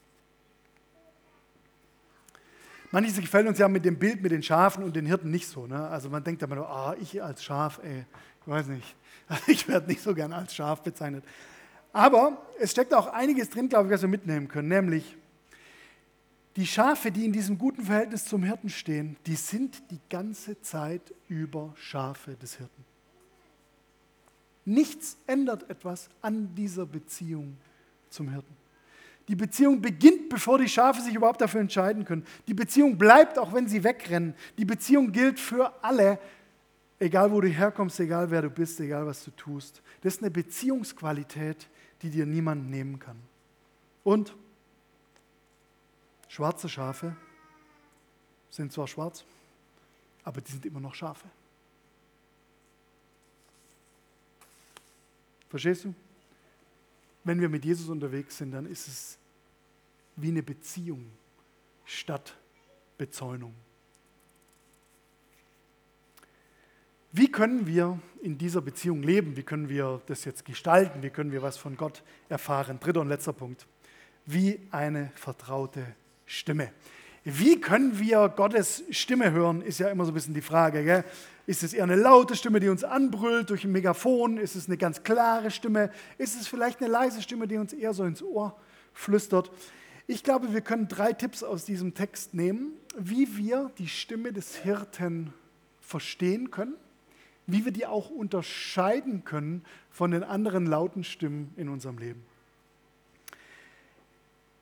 Manches 2.91 3.19
gefällt 3.19 3.47
uns 3.47 3.57
ja 3.57 3.69
mit 3.69 3.85
dem 3.85 3.97
Bild 3.97 4.21
mit 4.21 4.31
den 4.31 4.43
Schafen 4.43 4.83
und 4.83 4.95
den 4.95 5.05
Hirten 5.05 5.31
nicht 5.31 5.47
so. 5.47 5.65
Ne? 5.65 5.87
Also 5.87 6.09
man 6.09 6.23
denkt 6.23 6.41
immer, 6.43 6.57
ah, 6.57 6.95
ich 6.99 7.23
als 7.23 7.43
Schaf, 7.43 7.79
ey, 7.83 8.05
weiß 8.47 8.67
nicht, 8.67 8.95
ich 9.47 9.67
werde 9.67 9.87
nicht 9.87 10.01
so 10.01 10.13
gern 10.13 10.33
als 10.33 10.55
Schaf 10.55 10.81
bezeichnet. 10.81 11.23
Aber 11.93 12.45
es 12.59 12.71
steckt 12.71 12.93
auch 12.93 13.07
einiges 13.07 13.49
drin, 13.49 13.69
glaube 13.69 13.87
ich, 13.87 13.93
was 13.93 14.01
wir 14.01 14.09
mitnehmen 14.09 14.47
können, 14.47 14.67
nämlich 14.67 15.15
die 16.55 16.67
Schafe, 16.67 17.11
die 17.11 17.25
in 17.25 17.33
diesem 17.33 17.57
guten 17.57 17.83
Verhältnis 17.83 18.25
zum 18.25 18.43
Hirten 18.43 18.69
stehen, 18.69 19.17
die 19.25 19.35
sind 19.35 19.91
die 19.91 19.99
ganze 20.09 20.61
Zeit 20.61 21.13
über 21.27 21.73
Schafe 21.75 22.35
des 22.35 22.55
Hirten. 22.55 22.85
Nichts 24.63 25.17
ändert 25.27 25.69
etwas 25.69 26.09
an 26.21 26.55
dieser 26.55 26.85
Beziehung 26.85 27.57
zum 28.09 28.29
Hirten. 28.29 28.55
Die 29.27 29.35
Beziehung 29.35 29.81
beginnt, 29.81 30.29
bevor 30.29 30.57
die 30.57 30.69
Schafe 30.69 31.01
sich 31.01 31.13
überhaupt 31.13 31.41
dafür 31.41 31.61
entscheiden 31.61 32.05
können. 32.05 32.25
Die 32.47 32.53
Beziehung 32.53 32.97
bleibt, 32.97 33.39
auch 33.39 33.53
wenn 33.53 33.67
sie 33.67 33.83
wegrennen. 33.83 34.35
Die 34.57 34.65
Beziehung 34.65 35.11
gilt 35.11 35.39
für 35.39 35.73
alle, 35.83 36.19
egal 36.99 37.31
wo 37.31 37.41
du 37.41 37.47
herkommst, 37.47 37.99
egal 37.99 38.29
wer 38.31 38.41
du 38.41 38.49
bist, 38.49 38.79
egal 38.79 39.05
was 39.05 39.23
du 39.23 39.31
tust. 39.31 39.81
Das 40.01 40.15
ist 40.15 40.21
eine 40.21 40.31
Beziehungsqualität, 40.31 41.67
die 42.01 42.09
dir 42.09 42.25
niemand 42.25 42.69
nehmen 42.69 42.99
kann. 42.99 43.19
Und 44.03 44.35
Schwarze 46.27 46.67
Schafe 46.67 47.15
sind 48.49 48.73
zwar 48.73 48.89
schwarz, 48.89 49.23
aber 50.25 50.41
die 50.41 50.51
sind 50.51 50.65
immer 50.65 50.81
noch 50.81 50.93
Schafe. 50.93 51.29
Verstehst 55.49 55.85
du? 55.85 55.95
Wenn 57.23 57.39
wir 57.39 57.47
mit 57.47 57.63
Jesus 57.63 57.87
unterwegs 57.87 58.37
sind, 58.37 58.51
dann 58.51 58.65
ist 58.65 58.87
es 58.87 59.17
wie 60.17 60.27
eine 60.27 60.43
Beziehung 60.43 61.09
statt 61.85 62.35
Bezäunung. 62.97 63.55
Wie 67.17 67.31
können 67.31 67.65
wir 67.65 67.97
in 68.23 68.37
dieser 68.37 68.59
Beziehung 68.59 69.01
leben? 69.01 69.37
Wie 69.37 69.43
können 69.43 69.69
wir 69.69 70.01
das 70.07 70.25
jetzt 70.25 70.43
gestalten? 70.43 71.01
Wie 71.01 71.09
können 71.09 71.31
wir 71.31 71.41
was 71.41 71.55
von 71.55 71.77
Gott 71.77 72.03
erfahren? 72.27 72.77
Dritter 72.81 72.99
und 72.99 73.07
letzter 73.07 73.31
Punkt. 73.31 73.67
Wie 74.25 74.59
eine 74.69 75.13
vertraute 75.15 75.85
Stimme. 76.25 76.73
Wie 77.23 77.61
können 77.61 77.97
wir 77.99 78.27
Gottes 78.27 78.83
Stimme 78.89 79.31
hören, 79.31 79.61
ist 79.61 79.79
ja 79.79 79.87
immer 79.87 80.03
so 80.03 80.11
ein 80.11 80.13
bisschen 80.13 80.33
die 80.33 80.41
Frage. 80.41 80.83
Gell? 80.83 81.05
Ist 81.47 81.63
es 81.63 81.73
eher 81.73 81.83
eine 81.83 81.95
laute 81.95 82.35
Stimme, 82.35 82.59
die 82.59 82.67
uns 82.67 82.83
anbrüllt 82.83 83.49
durch 83.49 83.63
ein 83.63 83.71
Megafon? 83.71 84.37
Ist 84.37 84.57
es 84.57 84.67
eine 84.67 84.75
ganz 84.75 85.03
klare 85.03 85.51
Stimme? 85.51 85.91
Ist 86.17 86.35
es 86.37 86.49
vielleicht 86.49 86.81
eine 86.81 86.91
leise 86.91 87.21
Stimme, 87.21 87.47
die 87.47 87.55
uns 87.55 87.71
eher 87.71 87.93
so 87.93 88.03
ins 88.03 88.21
Ohr 88.21 88.59
flüstert? 88.91 89.51
Ich 90.05 90.21
glaube, 90.21 90.51
wir 90.51 90.59
können 90.59 90.89
drei 90.89 91.13
Tipps 91.13 91.43
aus 91.43 91.63
diesem 91.63 91.93
Text 91.93 92.33
nehmen, 92.33 92.73
wie 92.97 93.37
wir 93.37 93.71
die 93.77 93.87
Stimme 93.87 94.33
des 94.33 94.57
Hirten 94.57 95.33
verstehen 95.79 96.51
können, 96.51 96.75
wie 97.47 97.65
wir 97.65 97.71
die 97.71 97.85
auch 97.85 98.09
unterscheiden 98.09 99.23
können 99.23 99.63
von 99.91 100.11
den 100.11 100.23
anderen 100.23 100.65
lauten 100.65 101.03
Stimmen 101.03 101.53
in 101.57 101.69
unserem 101.69 101.97
Leben. 101.97 102.23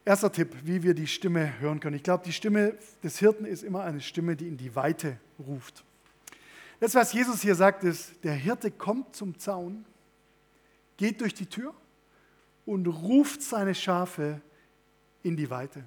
Erster 0.06 0.32
Tipp, 0.32 0.54
wie 0.64 0.84
wir 0.84 0.94
die 0.94 1.08
Stimme 1.08 1.60
hören 1.62 1.80
können. 1.80 1.96
Ich 1.96 2.04
glaube, 2.04 2.26
die 2.26 2.34
Stimme 2.34 2.76
des 3.04 3.20
Hirten 3.20 3.46
ist 3.46 3.64
immer 3.64 3.84
eine 3.84 4.02
Stimme, 4.02 4.36
die 4.36 4.48
in 4.48 4.58
die 4.58 4.76
Weite 4.76 5.18
ruft. 5.40 5.86
Das, 6.82 6.94
was 6.94 7.14
Jesus 7.14 7.42
hier 7.42 7.56
sagt, 7.56 7.86
ist, 7.86 8.22
der 8.26 8.34
Hirte 8.34 8.70
kommt 8.70 9.16
zum 9.16 9.40
Zaun, 9.40 9.86
geht 10.98 11.22
durch 11.22 11.34
die 11.34 11.46
Tür 11.46 11.74
und 12.66 12.86
ruft 12.88 13.42
seine 13.42 13.74
Schafe 13.74 14.42
in 15.22 15.38
die 15.38 15.50
Weite. 15.50 15.86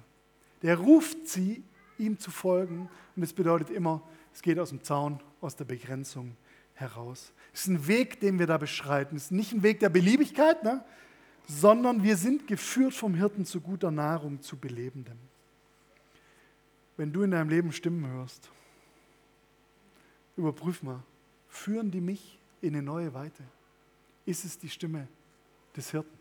Der 0.63 0.77
ruft 0.77 1.27
sie, 1.27 1.63
ihm 1.99 2.19
zu 2.19 2.31
folgen. 2.31 2.89
Und 3.15 3.21
das 3.21 3.33
bedeutet 3.33 3.69
immer, 3.69 4.01
es 4.33 4.41
geht 4.41 4.57
aus 4.57 4.69
dem 4.69 4.83
Zaun, 4.83 5.19
aus 5.41 5.55
der 5.55 5.65
Begrenzung 5.65 6.35
heraus. 6.79 7.33
Es 7.53 7.61
ist 7.61 7.67
ein 7.67 7.87
Weg, 7.87 8.19
den 8.19 8.39
wir 8.39 8.47
da 8.47 8.57
beschreiten. 8.57 9.15
Es 9.15 9.25
ist 9.25 9.31
nicht 9.31 9.53
ein 9.53 9.63
Weg 9.63 9.79
der 9.79 9.89
Beliebigkeit, 9.89 10.63
ne? 10.63 10.83
sondern 11.47 12.03
wir 12.03 12.17
sind 12.17 12.47
geführt 12.47 12.93
vom 12.93 13.15
Hirten 13.15 13.45
zu 13.45 13.61
guter 13.61 13.91
Nahrung, 13.91 14.41
zu 14.41 14.57
Belebendem. 14.57 15.17
Wenn 16.97 17.11
du 17.11 17.23
in 17.23 17.31
deinem 17.31 17.49
Leben 17.49 17.71
Stimmen 17.71 18.07
hörst, 18.07 18.49
überprüf 20.35 20.83
mal, 20.83 21.03
führen 21.49 21.91
die 21.91 22.01
mich 22.01 22.37
in 22.61 22.75
eine 22.75 22.83
neue 22.83 23.13
Weite? 23.13 23.43
Ist 24.25 24.45
es 24.45 24.57
die 24.57 24.69
Stimme 24.69 25.07
des 25.75 25.91
Hirten? 25.91 26.17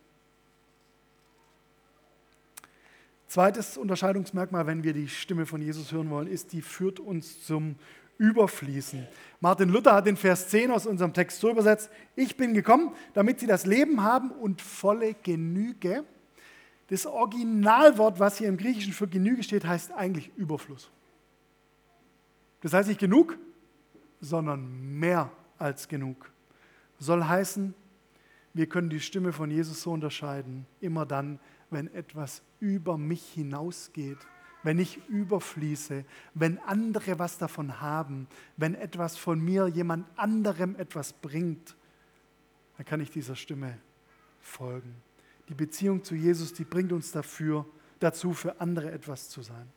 Zweites 3.29 3.77
Unterscheidungsmerkmal, 3.77 4.67
wenn 4.67 4.85
wir 4.85 4.93
die 4.93 5.09
Stimme 5.09 5.47
von 5.47 5.61
Jesus 5.61 5.93
hören 5.93 6.09
wollen, 6.11 6.29
ist, 6.29 6.53
die 6.53 6.63
führt 6.63 7.01
uns 7.01 7.45
zum 7.45 7.77
überfließen. 8.19 9.07
Martin 9.41 9.69
Luther 9.69 9.95
hat 9.95 10.07
den 10.07 10.17
Vers 10.17 10.49
10 10.49 10.71
aus 10.71 10.87
unserem 10.87 11.13
Text 11.13 11.41
so 11.41 11.51
übersetzt, 11.51 11.91
ich 12.15 12.37
bin 12.37 12.55
gekommen, 12.55 12.95
damit 13.15 13.41
sie 13.41 13.47
das 13.47 13.67
Leben 13.67 14.03
haben 14.03 14.31
und 14.31 14.63
volle 14.63 15.15
Genüge. 15.15 16.05
Das 16.89 17.07
Originalwort, 17.07 18.21
was 18.21 18.39
hier 18.39 18.49
im 18.49 18.57
Griechischen 18.57 18.93
für 18.93 19.09
Genüge 19.09 19.43
steht, 19.43 19.67
heißt 19.67 19.93
eigentlich 19.93 20.31
Überfluss. 20.37 20.91
Das 22.63 22.73
heißt 22.73 22.89
nicht 22.89 23.01
genug, 23.01 23.37
sondern 24.21 24.99
mehr 24.99 25.31
als 25.59 25.89
genug. 25.89 26.31
Soll 26.99 27.25
heißen, 27.25 27.75
wir 28.55 28.67
können 28.67 28.89
die 28.89 29.01
Stimme 29.01 29.33
von 29.33 29.51
Jesus 29.51 29.83
so 29.83 29.93
unterscheiden, 29.93 30.67
immer 30.81 31.05
dann, 31.05 31.39
wenn 31.71 31.93
etwas 31.93 32.43
über 32.59 32.97
mich 32.97 33.23
hinausgeht 33.35 34.19
wenn 34.63 34.79
ich 34.79 34.99
überfließe, 35.09 36.05
wenn 36.35 36.59
andere 36.61 37.19
was 37.19 37.39
davon 37.39 37.81
haben, 37.81 38.27
wenn 38.57 38.75
etwas 38.75 39.17
von 39.17 39.41
mir 39.41 39.69
jemand 39.69 40.07
anderem 40.19 40.75
etwas 40.77 41.13
bringt, 41.13 41.77
dann 42.77 42.87
kann 42.87 43.01
ich 43.01 43.11
dieser 43.11 43.37
Stimme 43.37 43.79
folgen. 44.41 44.95
Die 45.49 45.55
Beziehung 45.55 46.03
zu 46.03 46.15
Jesus, 46.15 46.53
die 46.53 46.65
bringt 46.65 46.93
uns 46.93 47.13
dafür, 47.13 47.65
dazu, 48.01 48.33
für 48.33 48.61
andere 48.61 48.91
etwas 48.91 49.29
zu 49.29 49.43
sein. 49.43 49.69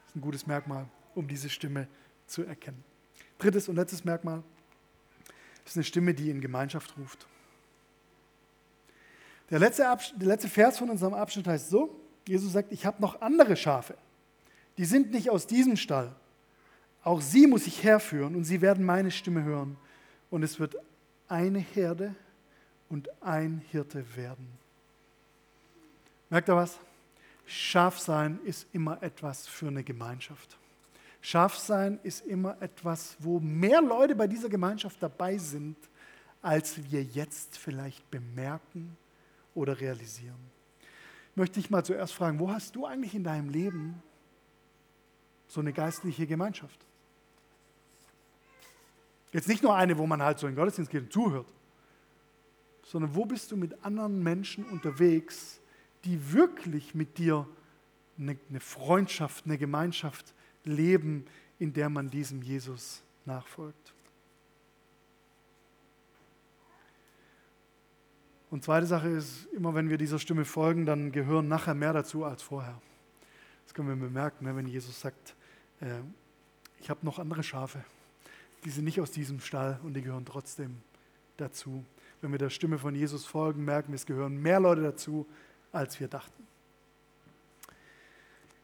Das 0.00 0.10
ist 0.10 0.16
ein 0.16 0.20
gutes 0.20 0.46
Merkmal, 0.46 0.88
um 1.14 1.28
diese 1.28 1.48
Stimme 1.48 1.86
zu 2.26 2.42
erkennen. 2.42 2.82
Drittes 3.38 3.68
und 3.68 3.76
letztes 3.76 4.04
Merkmal 4.04 4.42
ist 5.64 5.76
eine 5.76 5.84
Stimme, 5.84 6.14
die 6.14 6.30
in 6.30 6.40
Gemeinschaft 6.40 6.96
ruft. 6.98 7.26
Der 9.50 9.58
letzte, 9.58 9.82
der 10.16 10.26
letzte 10.26 10.48
Vers 10.48 10.78
von 10.78 10.90
unserem 10.90 11.14
Abschnitt 11.14 11.46
heißt 11.46 11.70
so, 11.70 11.98
Jesus 12.28 12.52
sagt, 12.52 12.72
ich 12.72 12.84
habe 12.84 13.00
noch 13.00 13.20
andere 13.20 13.56
Schafe. 13.56 13.94
Die 14.76 14.84
sind 14.84 15.10
nicht 15.12 15.30
aus 15.30 15.46
diesem 15.46 15.76
Stall. 15.76 16.14
Auch 17.02 17.20
sie 17.20 17.46
muss 17.46 17.66
ich 17.66 17.82
herführen 17.82 18.36
und 18.36 18.44
sie 18.44 18.60
werden 18.60 18.84
meine 18.84 19.10
Stimme 19.10 19.42
hören. 19.42 19.76
Und 20.30 20.42
es 20.42 20.60
wird 20.60 20.76
eine 21.26 21.58
Herde 21.58 22.14
und 22.88 23.08
ein 23.22 23.62
Hirte 23.70 24.04
werden. 24.14 24.46
Merkt 26.28 26.48
ihr 26.48 26.56
was? 26.56 26.78
Schafsein 27.46 28.38
ist 28.44 28.66
immer 28.72 29.02
etwas 29.02 29.46
für 29.46 29.68
eine 29.68 29.82
Gemeinschaft. 29.82 30.58
Schafsein 31.22 31.98
ist 32.02 32.26
immer 32.26 32.60
etwas, 32.60 33.16
wo 33.18 33.40
mehr 33.40 33.80
Leute 33.80 34.14
bei 34.14 34.26
dieser 34.26 34.50
Gemeinschaft 34.50 35.02
dabei 35.02 35.38
sind, 35.38 35.76
als 36.42 36.78
wir 36.90 37.02
jetzt 37.02 37.56
vielleicht 37.56 38.08
bemerken 38.10 38.96
oder 39.54 39.80
realisieren 39.80 40.57
möchte 41.38 41.60
ich 41.60 41.70
mal 41.70 41.84
zuerst 41.84 42.12
fragen, 42.12 42.38
wo 42.38 42.50
hast 42.50 42.76
du 42.76 42.84
eigentlich 42.84 43.14
in 43.14 43.24
deinem 43.24 43.48
Leben 43.48 44.02
so 45.46 45.60
eine 45.60 45.72
geistliche 45.72 46.26
Gemeinschaft? 46.26 46.84
Jetzt 49.32 49.48
nicht 49.48 49.62
nur 49.62 49.74
eine, 49.74 49.96
wo 49.98 50.06
man 50.06 50.22
halt 50.22 50.38
so 50.38 50.46
in 50.46 50.54
Gottesdienst 50.54 50.90
geht 50.90 51.02
und 51.04 51.12
zuhört, 51.12 51.52
sondern 52.82 53.14
wo 53.14 53.24
bist 53.24 53.52
du 53.52 53.56
mit 53.56 53.84
anderen 53.84 54.22
Menschen 54.22 54.64
unterwegs, 54.64 55.60
die 56.04 56.32
wirklich 56.32 56.94
mit 56.94 57.18
dir 57.18 57.46
eine, 58.18 58.60
Freundschaft, 58.60 59.44
eine 59.44 59.58
Gemeinschaft 59.58 60.34
leben, 60.64 61.26
in 61.58 61.72
der 61.72 61.88
man 61.88 62.10
diesem 62.10 62.42
Jesus 62.42 63.02
nachfolgt. 63.24 63.94
Und 68.50 68.64
zweite 68.64 68.86
Sache 68.86 69.08
ist, 69.08 69.46
immer 69.52 69.74
wenn 69.74 69.90
wir 69.90 69.98
dieser 69.98 70.18
Stimme 70.18 70.44
folgen, 70.44 70.86
dann 70.86 71.12
gehören 71.12 71.48
nachher 71.48 71.74
mehr 71.74 71.92
dazu 71.92 72.24
als 72.24 72.42
vorher. 72.42 72.80
Das 73.64 73.74
können 73.74 73.88
wir 73.88 73.96
bemerken, 73.96 74.46
ne, 74.46 74.56
wenn 74.56 74.66
Jesus 74.66 75.00
sagt, 75.00 75.34
äh, 75.80 76.00
ich 76.80 76.88
habe 76.88 77.04
noch 77.04 77.18
andere 77.18 77.42
Schafe, 77.42 77.84
die 78.64 78.70
sind 78.70 78.84
nicht 78.84 79.00
aus 79.00 79.10
diesem 79.10 79.40
Stall 79.40 79.78
und 79.82 79.94
die 79.94 80.02
gehören 80.02 80.24
trotzdem 80.24 80.78
dazu. 81.36 81.84
Wenn 82.20 82.32
wir 82.32 82.38
der 82.38 82.50
Stimme 82.50 82.78
von 82.78 82.94
Jesus 82.94 83.26
folgen, 83.26 83.64
merken 83.64 83.88
wir, 83.88 83.96
es 83.96 84.06
gehören 84.06 84.40
mehr 84.40 84.60
Leute 84.60 84.82
dazu, 84.82 85.26
als 85.70 86.00
wir 86.00 86.08
dachten. 86.08 86.46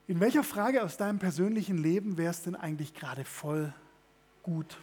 In 0.06 0.20
welcher 0.20 0.44
Frage 0.44 0.82
aus 0.82 0.96
deinem 0.96 1.18
persönlichen 1.18 1.78
Leben 1.78 2.16
wäre 2.16 2.30
es 2.30 2.42
denn 2.42 2.56
eigentlich 2.56 2.94
gerade 2.94 3.24
voll 3.24 3.72
gut, 4.42 4.78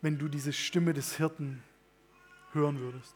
wenn 0.00 0.18
du 0.18 0.28
diese 0.28 0.52
Stimme 0.52 0.94
des 0.94 1.16
Hirten 1.16 1.62
hören 2.52 2.78
würdest? 2.80 3.14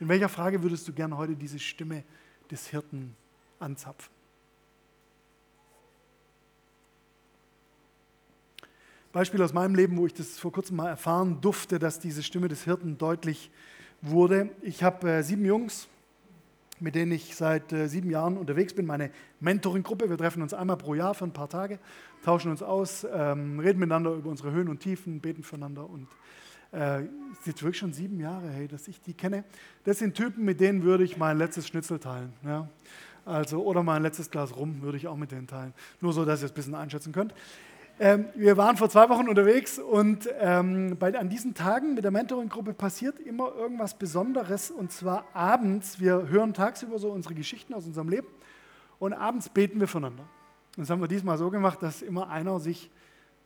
In 0.00 0.08
welcher 0.08 0.28
Frage 0.28 0.62
würdest 0.62 0.88
du 0.88 0.92
gerne 0.92 1.16
heute 1.16 1.36
diese 1.36 1.58
Stimme 1.58 2.04
des 2.50 2.68
Hirten 2.68 3.14
anzapfen? 3.58 4.10
Beispiel 9.12 9.42
aus 9.42 9.52
meinem 9.52 9.74
Leben, 9.74 9.96
wo 9.96 10.06
ich 10.06 10.14
das 10.14 10.38
vor 10.38 10.52
kurzem 10.52 10.76
mal 10.76 10.88
erfahren 10.88 11.40
durfte, 11.40 11.80
dass 11.80 11.98
diese 11.98 12.22
Stimme 12.22 12.46
des 12.46 12.62
Hirten 12.62 12.96
deutlich 12.96 13.50
wurde. 14.02 14.50
Ich 14.62 14.84
habe 14.84 15.10
äh, 15.10 15.22
sieben 15.22 15.44
Jungs, 15.44 15.88
mit 16.78 16.94
denen 16.94 17.12
ich 17.12 17.34
seit 17.34 17.72
äh, 17.72 17.88
sieben 17.88 18.08
Jahren 18.08 18.36
unterwegs 18.38 18.72
bin, 18.72 18.86
meine 18.86 19.10
Mentoring-Gruppe. 19.40 20.08
Wir 20.08 20.16
treffen 20.16 20.42
uns 20.42 20.54
einmal 20.54 20.76
pro 20.76 20.94
Jahr 20.94 21.14
für 21.14 21.24
ein 21.24 21.32
paar 21.32 21.48
Tage, 21.48 21.80
tauschen 22.24 22.52
uns 22.52 22.62
aus, 22.62 23.04
ähm, 23.12 23.58
reden 23.58 23.80
miteinander 23.80 24.12
über 24.12 24.30
unsere 24.30 24.52
Höhen 24.52 24.68
und 24.68 24.78
Tiefen, 24.78 25.20
beten 25.20 25.42
füreinander 25.42 25.90
und 25.90 26.06
äh, 26.72 27.02
ist 27.02 27.46
jetzt 27.46 27.62
wirklich 27.62 27.78
schon 27.78 27.92
sieben 27.92 28.20
Jahre, 28.20 28.48
hey, 28.48 28.68
dass 28.68 28.88
ich 28.88 29.00
die 29.00 29.14
kenne. 29.14 29.44
Das 29.84 29.98
sind 29.98 30.14
Typen, 30.14 30.44
mit 30.44 30.60
denen 30.60 30.82
würde 30.82 31.04
ich 31.04 31.16
mein 31.16 31.38
letztes 31.38 31.66
Schnitzel 31.66 31.98
teilen. 31.98 32.32
Ja? 32.44 32.68
Also, 33.24 33.62
oder 33.62 33.82
mein 33.82 34.02
letztes 34.02 34.30
Glas 34.30 34.56
rum 34.56 34.82
würde 34.82 34.96
ich 34.96 35.08
auch 35.08 35.16
mit 35.16 35.32
denen 35.32 35.46
teilen. 35.46 35.74
Nur 36.00 36.12
so, 36.12 36.24
dass 36.24 36.42
ihr 36.42 36.46
es 36.46 36.52
ein 36.52 36.54
bisschen 36.54 36.74
einschätzen 36.74 37.12
könnt. 37.12 37.34
Ähm, 38.02 38.26
wir 38.34 38.56
waren 38.56 38.78
vor 38.78 38.88
zwei 38.88 39.10
Wochen 39.10 39.28
unterwegs 39.28 39.78
und 39.78 40.26
ähm, 40.38 40.96
bei, 40.98 41.16
an 41.18 41.28
diesen 41.28 41.52
Tagen 41.52 41.94
mit 41.94 42.02
der 42.02 42.10
Mentoring-Gruppe 42.10 42.72
passiert 42.72 43.18
immer 43.20 43.54
irgendwas 43.54 43.98
Besonderes 43.98 44.70
und 44.70 44.90
zwar 44.90 45.26
abends. 45.34 46.00
Wir 46.00 46.28
hören 46.28 46.54
tagsüber 46.54 46.98
so 46.98 47.10
unsere 47.10 47.34
Geschichten 47.34 47.74
aus 47.74 47.84
unserem 47.84 48.08
Leben 48.08 48.26
und 48.98 49.12
abends 49.12 49.50
beten 49.50 49.80
wir 49.80 49.86
voneinander. 49.86 50.24
Das 50.78 50.88
haben 50.88 51.02
wir 51.02 51.08
diesmal 51.08 51.36
so 51.36 51.50
gemacht, 51.50 51.82
dass 51.82 52.00
immer 52.00 52.30
einer 52.30 52.58
sich 52.58 52.90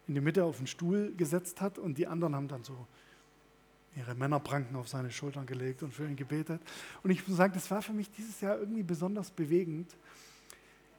in 0.06 0.14
die 0.14 0.20
Mitte 0.20 0.44
auf 0.44 0.58
den 0.58 0.68
Stuhl 0.68 1.12
gesetzt 1.16 1.60
hat 1.60 1.78
und 1.78 1.98
die 1.98 2.06
anderen 2.06 2.37
haben 2.37 2.46
dann 2.46 2.62
so 2.62 2.87
ihre 3.96 4.14
Männerpranken 4.14 4.76
auf 4.76 4.88
seine 4.88 5.11
Schultern 5.11 5.46
gelegt 5.46 5.83
und 5.83 5.94
für 5.94 6.07
ihn 6.07 6.16
gebetet. 6.16 6.61
Und 7.02 7.11
ich 7.11 7.26
muss 7.26 7.37
sagen, 7.37 7.52
das 7.54 7.70
war 7.70 7.83
für 7.83 7.92
mich 7.92 8.11
dieses 8.11 8.40
Jahr 8.40 8.59
irgendwie 8.59 8.83
besonders 8.83 9.30
bewegend, 9.30 9.94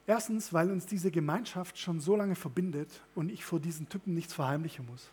Erstens, 0.07 0.53
weil 0.53 0.69
uns 0.71 0.85
diese 0.85 1.09
Gemeinschaft 1.09 1.79
schon 1.79 1.99
so 1.99 2.15
lange 2.15 2.35
verbindet 2.35 3.01
und 3.15 3.31
ich 3.31 3.43
vor 3.43 3.59
diesen 3.59 3.89
Typen 3.89 4.13
nichts 4.13 4.33
verheimlichen 4.33 4.85
muss. 4.85 5.09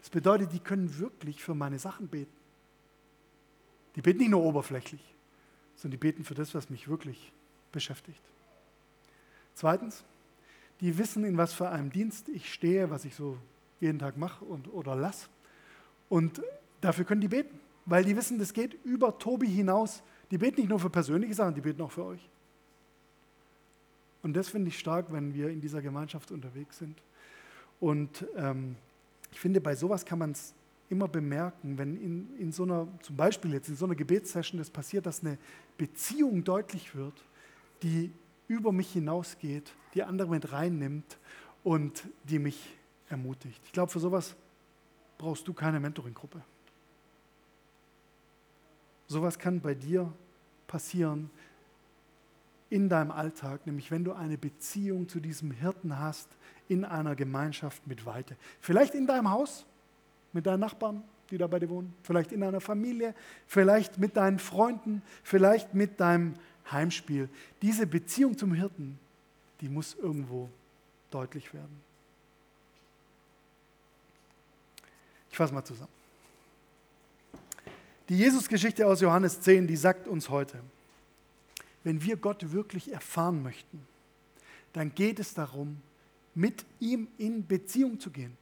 Das 0.00 0.10
bedeutet, 0.10 0.52
die 0.52 0.60
können 0.60 0.98
wirklich 0.98 1.42
für 1.42 1.54
meine 1.54 1.78
Sachen 1.78 2.08
beten. 2.08 2.32
Die 3.96 4.02
beten 4.02 4.18
nicht 4.18 4.30
nur 4.30 4.44
oberflächlich, 4.44 5.02
sondern 5.74 5.98
die 5.98 6.06
beten 6.06 6.24
für 6.24 6.34
das, 6.34 6.54
was 6.54 6.70
mich 6.70 6.88
wirklich 6.88 7.32
beschäftigt. 7.72 8.22
Zweitens, 9.54 10.04
die 10.80 10.96
wissen, 10.96 11.24
in 11.24 11.36
was 11.36 11.52
für 11.52 11.68
einem 11.68 11.90
Dienst 11.90 12.28
ich 12.28 12.52
stehe, 12.52 12.90
was 12.90 13.04
ich 13.04 13.16
so 13.16 13.36
jeden 13.80 13.98
Tag 13.98 14.16
mache 14.16 14.44
und, 14.44 14.72
oder 14.72 14.94
lasse. 14.94 15.26
Und 16.08 16.40
dafür 16.80 17.04
können 17.04 17.20
die 17.20 17.28
beten, 17.28 17.58
weil 17.86 18.04
die 18.04 18.16
wissen, 18.16 18.38
das 18.38 18.52
geht 18.52 18.74
über 18.84 19.18
Tobi 19.18 19.48
hinaus. 19.48 20.02
Die 20.30 20.38
beten 20.38 20.60
nicht 20.60 20.70
nur 20.70 20.78
für 20.78 20.90
persönliche 20.90 21.34
Sachen, 21.34 21.54
die 21.54 21.60
beten 21.60 21.82
auch 21.82 21.90
für 21.90 22.04
euch. 22.04 22.28
Und 24.22 24.34
das 24.34 24.48
finde 24.48 24.68
ich 24.68 24.78
stark, 24.78 25.12
wenn 25.12 25.34
wir 25.34 25.48
in 25.48 25.60
dieser 25.60 25.80
Gemeinschaft 25.80 26.30
unterwegs 26.30 26.78
sind. 26.78 26.96
Und 27.80 28.26
ähm, 28.36 28.76
ich 29.32 29.40
finde, 29.40 29.60
bei 29.60 29.74
sowas 29.74 30.04
kann 30.04 30.18
man 30.18 30.32
es 30.32 30.54
immer 30.90 31.08
bemerken, 31.08 31.78
wenn 31.78 31.96
in, 31.96 32.36
in 32.38 32.52
so 32.52 32.64
einer, 32.64 32.86
zum 33.00 33.16
Beispiel 33.16 33.52
jetzt 33.52 33.68
in 33.68 33.76
so 33.76 33.86
einer 33.86 33.94
Gebetssession 33.94 34.58
das 34.58 34.70
passiert, 34.70 35.06
dass 35.06 35.20
eine 35.20 35.38
Beziehung 35.78 36.44
deutlich 36.44 36.94
wird, 36.94 37.24
die 37.82 38.12
über 38.48 38.72
mich 38.72 38.92
hinausgeht, 38.92 39.72
die 39.94 40.02
andere 40.02 40.28
mit 40.28 40.52
reinnimmt 40.52 41.18
und 41.62 42.04
die 42.24 42.38
mich 42.38 42.76
ermutigt. 43.08 43.60
Ich 43.64 43.72
glaube, 43.72 43.90
für 43.90 44.00
sowas 44.00 44.34
brauchst 45.16 45.46
du 45.46 45.52
keine 45.52 45.80
Mentoring-Gruppe. 45.80 46.42
Sowas 49.10 49.40
kann 49.40 49.60
bei 49.60 49.74
dir 49.74 50.12
passieren, 50.68 51.30
in 52.70 52.88
deinem 52.88 53.10
Alltag, 53.10 53.66
nämlich 53.66 53.90
wenn 53.90 54.04
du 54.04 54.12
eine 54.12 54.38
Beziehung 54.38 55.08
zu 55.08 55.18
diesem 55.18 55.50
Hirten 55.50 55.98
hast 55.98 56.28
in 56.68 56.84
einer 56.84 57.16
Gemeinschaft 57.16 57.84
mit 57.88 58.06
Weite. 58.06 58.36
Vielleicht 58.60 58.94
in 58.94 59.08
deinem 59.08 59.28
Haus, 59.28 59.66
mit 60.32 60.46
deinen 60.46 60.60
Nachbarn, 60.60 61.02
die 61.28 61.38
da 61.38 61.48
bei 61.48 61.58
dir 61.58 61.68
wohnen, 61.68 61.92
vielleicht 62.04 62.30
in 62.30 62.40
deiner 62.40 62.60
Familie, 62.60 63.12
vielleicht 63.48 63.98
mit 63.98 64.16
deinen 64.16 64.38
Freunden, 64.38 65.02
vielleicht 65.24 65.74
mit 65.74 65.98
deinem 65.98 66.36
Heimspiel. 66.70 67.28
Diese 67.62 67.88
Beziehung 67.88 68.38
zum 68.38 68.54
Hirten, 68.54 68.96
die 69.60 69.68
muss 69.68 69.94
irgendwo 69.94 70.48
deutlich 71.10 71.52
werden. 71.52 71.82
Ich 75.32 75.36
fasse 75.36 75.52
mal 75.52 75.64
zusammen. 75.64 75.99
Die 78.10 78.18
Jesusgeschichte 78.18 78.88
aus 78.88 79.00
Johannes 79.02 79.40
10, 79.40 79.68
die 79.68 79.76
sagt 79.76 80.08
uns 80.08 80.30
heute, 80.30 80.58
wenn 81.84 82.02
wir 82.02 82.16
Gott 82.16 82.50
wirklich 82.50 82.92
erfahren 82.92 83.40
möchten, 83.40 83.86
dann 84.72 84.92
geht 84.92 85.20
es 85.20 85.32
darum, 85.32 85.80
mit 86.34 86.64
ihm 86.80 87.06
in 87.18 87.46
Beziehung 87.46 88.00
zu 88.00 88.10
gehen. 88.10 88.36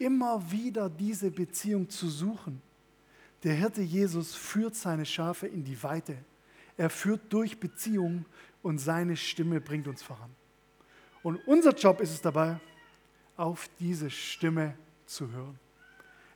Immer 0.00 0.50
wieder 0.50 0.90
diese 0.90 1.30
Beziehung 1.30 1.88
zu 1.88 2.08
suchen. 2.08 2.60
Der 3.44 3.54
Hirte 3.54 3.82
Jesus 3.82 4.34
führt 4.34 4.74
seine 4.74 5.06
Schafe 5.06 5.46
in 5.46 5.62
die 5.62 5.80
Weite. 5.84 6.16
Er 6.76 6.90
führt 6.90 7.32
durch 7.32 7.60
Beziehung 7.60 8.24
und 8.60 8.78
seine 8.78 9.16
Stimme 9.16 9.60
bringt 9.60 9.86
uns 9.86 10.02
voran. 10.02 10.30
Und 11.22 11.36
unser 11.46 11.76
Job 11.76 12.00
ist 12.00 12.10
es 12.10 12.20
dabei, 12.20 12.58
auf 13.36 13.70
diese 13.78 14.10
Stimme 14.10 14.74
zu 15.06 15.30
hören. 15.30 15.61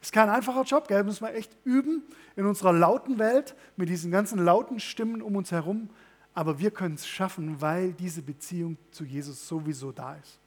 Ist 0.07 0.13
kein 0.13 0.29
einfacher 0.29 0.63
Job, 0.63 0.89
gell? 0.89 1.05
Müssen 1.05 1.27
wir 1.27 1.35
echt 1.35 1.57
üben 1.65 2.03
in 2.37 2.47
unserer 2.47 2.73
lauten 2.73 3.19
Welt 3.19 3.55
mit 3.77 3.89
diesen 3.89 4.11
ganzen 4.11 4.39
lauten 4.39 4.81
Stimmen 4.81 5.21
um 5.21 5.37
uns 5.37 5.53
herum 5.53 5.91
aber 6.37 6.59
wir 6.59 6.71
können 6.71 6.97
es 6.97 7.09
schaffen, 7.09 7.63
weil 7.63 7.95
diese 7.95 8.21
Beziehung 8.21 8.77
zu 8.91 9.05
Jesus 9.05 9.49
sowieso 9.49 9.91
da 9.91 10.17
ist. 10.17 10.39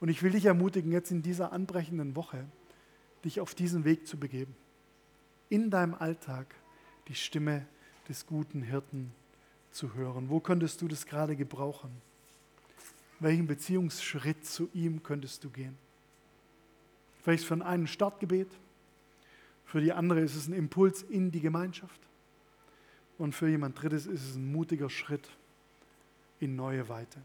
Und 0.00 0.08
ich 0.08 0.24
will 0.24 0.32
dich 0.32 0.44
ermutigen, 0.44 0.90
jetzt 0.90 1.12
in 1.12 1.22
dieser 1.22 1.52
anbrechenden 1.52 2.16
Woche, 2.16 2.44
dich 3.24 3.40
auf 3.40 3.54
diesen 3.54 3.84
Weg 3.84 4.08
zu 4.08 4.18
begeben. 4.18 4.56
In 5.50 5.70
deinem 5.70 5.94
Alltag 5.94 6.52
die 7.06 7.14
Stimme 7.14 7.64
des 8.08 8.26
guten 8.26 8.60
Hirten 8.62 9.12
zu 9.70 9.94
hören. 9.94 10.30
Wo 10.30 10.40
könntest 10.40 10.82
du 10.82 10.88
das 10.88 11.06
gerade 11.06 11.36
gebrauchen? 11.36 11.92
Welchen 13.20 13.46
Beziehungsschritt 13.46 14.44
zu 14.44 14.68
ihm 14.74 15.04
könntest 15.04 15.44
du 15.44 15.50
gehen? 15.50 15.78
Vielleicht 17.22 17.44
für 17.44 17.64
einen 17.64 17.86
Startgebet, 17.86 18.48
für 19.64 19.80
die 19.80 19.92
andere 19.92 20.20
ist 20.20 20.34
es 20.34 20.48
ein 20.48 20.52
Impuls 20.52 21.02
in 21.02 21.30
die 21.30 21.40
Gemeinschaft. 21.40 22.00
Und 23.18 23.34
für 23.34 23.48
jemand 23.48 23.80
Drittes 23.80 24.06
ist 24.06 24.22
es 24.22 24.36
ein 24.36 24.50
mutiger 24.50 24.90
Schritt 24.90 25.28
in 26.40 26.56
neue 26.56 26.88
Weite. 26.88 27.20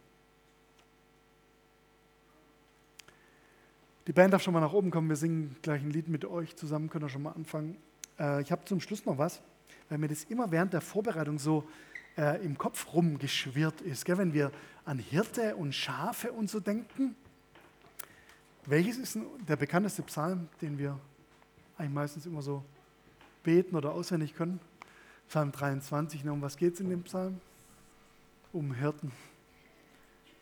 Die 4.08 4.13
Band 4.13 4.34
darf 4.34 4.41
schon 4.41 4.54
mal 4.54 4.60
nach 4.60 4.73
oben 4.73 4.91
kommen. 4.91 5.10
Wir 5.10 5.15
singen 5.15 5.56
gleich 5.62 5.82
ein 5.82 5.91
Lied 5.91 6.08
mit 6.08 6.25
euch 6.25 6.56
zusammen. 6.56 6.89
Können 6.89 7.06
wir 7.06 7.10
schon 7.10 7.23
mal 7.23 7.32
anfangen. 7.32 7.78
Äh, 8.19 8.41
ich 8.41 8.52
habe 8.52 8.65
zum 8.65 8.82
Schluss 8.82 9.06
noch 9.06 9.17
was, 9.17 9.41
weil 9.88 9.97
mir 9.97 10.08
das 10.08 10.23
immer 10.25 10.52
während 10.52 10.73
der 10.73 10.82
Vorbereitung 10.82 11.38
so 11.38 11.67
äh, 12.17 12.43
im 12.43 12.58
Kopf 12.58 12.93
rumgeschwirrt 12.93 13.82
ist. 13.82 14.06
Gell? 14.06 14.17
Wenn 14.17 14.34
wir 14.34 14.52
an 14.86 14.97
Hirte 14.97 15.56
und 15.56 15.73
Schafe 15.73 16.32
und 16.32 16.49
so 16.49 16.60
denken. 16.60 17.15
Welches 18.65 18.97
ist 18.97 19.19
der 19.47 19.56
bekannteste 19.56 20.02
Psalm, 20.04 20.47
den 20.62 20.78
wir 20.78 20.99
eigentlich 21.80 21.94
meistens 21.94 22.26
immer 22.26 22.42
so 22.42 22.63
beten 23.44 23.76
oder 23.76 23.92
auswendig 23.94 24.36
können? 24.36 24.60
Psalm 25.28 25.52
23, 25.52 26.28
um 26.28 26.42
was 26.42 26.58
geht 26.58 26.74
es 26.74 26.80
in 26.80 26.89
dem 26.89 27.04
Psalm? 27.04 27.39
Um 28.52 28.74
Hirten. 28.74 29.12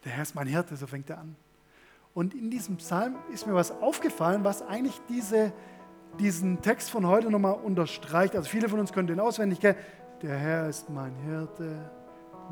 Der 0.03 0.13
Herr 0.13 0.23
ist 0.23 0.35
mein 0.35 0.47
Hirte, 0.47 0.75
so 0.75 0.87
fängt 0.87 1.09
er 1.09 1.19
an. 1.19 1.35
Und 2.13 2.33
in 2.33 2.49
diesem 2.49 2.77
Psalm 2.77 3.15
ist 3.33 3.45
mir 3.45 3.53
was 3.53 3.71
aufgefallen, 3.71 4.43
was 4.43 4.61
eigentlich 4.61 4.99
diese, 5.09 5.53
diesen 6.19 6.61
Text 6.61 6.89
von 6.89 7.05
heute 7.05 7.29
nochmal 7.29 7.53
unterstreicht. 7.53 8.35
Also 8.35 8.49
viele 8.49 8.69
von 8.69 8.79
uns 8.79 8.91
können 8.91 9.07
den 9.07 9.19
auswendig 9.19 9.59
kennen. 9.59 9.77
Der 10.23 10.35
Herr 10.35 10.67
ist 10.67 10.89
mein 10.89 11.13
Hirte, 11.25 11.91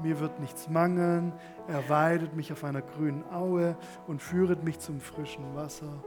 mir 0.04 0.20
wird 0.20 0.40
nichts 0.40 0.70
mangeln. 0.70 1.34
Er 1.68 1.90
weidet 1.90 2.36
mich 2.36 2.52
auf 2.52 2.64
einer 2.64 2.82
grünen 2.82 3.24
Aue 3.32 3.76
und 4.08 4.22
führet 4.22 4.64
mich 4.64 4.80
zum 4.80 5.00
frischen 5.00 5.56
Wasser. 5.56 6.04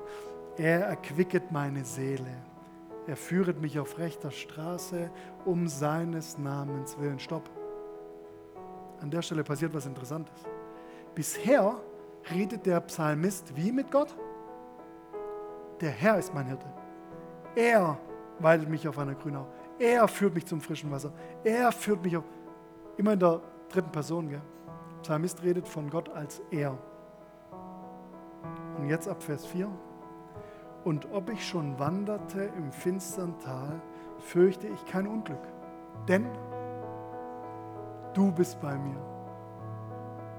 Er 0.57 0.87
erquicket 0.87 1.51
meine 1.51 1.85
Seele. 1.85 2.31
Er 3.09 3.17
führet 3.17 3.59
mich 3.59 3.79
auf 3.79 3.97
rechter 3.97 4.31
Straße 4.31 5.11
um 5.47 5.67
seines 5.67 6.37
Namens 6.37 6.99
willen. 6.99 7.19
Stopp. 7.19 7.49
An 9.01 9.11
der 9.11 9.23
Stelle 9.23 9.43
passiert 9.43 9.73
was 9.73 9.87
Interessantes. 9.87 10.35
Bisher 11.15 11.81
redet 12.31 12.67
der 12.67 12.81
Psalmist 12.83 13.57
wie 13.57 13.73
mit 13.73 13.91
Gott? 13.91 14.15
Der 15.81 15.89
Herr 15.89 16.19
ist 16.19 16.35
mein 16.35 16.49
Hirte. 16.49 16.67
Er 17.57 17.99
weidet 18.41 18.69
mich 18.69 18.87
auf 18.87 18.99
einer 18.99 19.15
grünen 19.15 19.39
Aue. 19.39 19.47
Er 19.79 20.07
führt 20.07 20.35
mich 20.35 20.45
zum 20.45 20.61
frischen 20.61 20.91
Wasser. 20.91 21.11
Er 21.45 21.73
führt 21.73 22.05
mich 22.05 22.15
auf. 22.15 22.25
Immer 22.99 23.15
in 23.15 23.21
der 23.21 23.41
dritten 23.71 23.91
Person. 23.91 24.29
Gell? 24.29 24.43
Psalmist 25.01 25.43
redet 25.43 25.67
von 25.67 25.89
Gott 25.89 26.11
als 26.11 26.43
er. 26.51 26.77
Und 28.77 28.91
jetzt 28.91 29.09
ab 29.09 29.23
Vers 29.23 29.47
4. 29.47 29.71
Und 30.89 31.07
ob 31.13 31.29
ich 31.29 31.47
schon 31.47 31.79
wanderte 31.79 32.45
im 32.57 32.73
finstern 32.73 33.35
Tal, 33.45 33.79
fürchte 34.21 34.69
ich 34.69 34.87
kein 34.87 35.07
Unglück. 35.07 35.43
Denn 36.09 36.25
du 38.15 38.33
bist 38.33 38.59
bei 38.63 38.75
mir. 38.79 38.97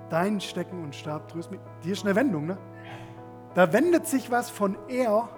Dein 0.09 0.41
Stecken 0.41 0.83
und 0.83 0.95
Stab 0.95 1.27
tröst 1.27 1.51
mich. 1.51 1.59
Hier 1.81 1.93
ist 1.93 2.03
eine 2.03 2.15
Wendung, 2.15 2.47
ne? 2.47 2.57
Da 3.53 3.71
wendet 3.71 4.07
sich 4.07 4.31
was 4.31 4.49
von 4.49 4.75
er 4.87 5.29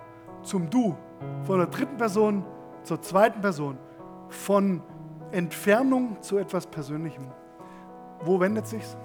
zum 0.43 0.69
Du, 0.69 0.95
von 1.43 1.57
der 1.57 1.67
dritten 1.67 1.97
Person 1.97 2.45
zur 2.83 3.01
zweiten 3.01 3.41
Person, 3.41 3.77
von 4.29 4.81
Entfernung 5.31 6.21
zu 6.21 6.37
etwas 6.37 6.65
Persönlichem. 6.67 7.27
Wo 8.21 8.39
wendet 8.39 8.65
sich's? 8.65 8.95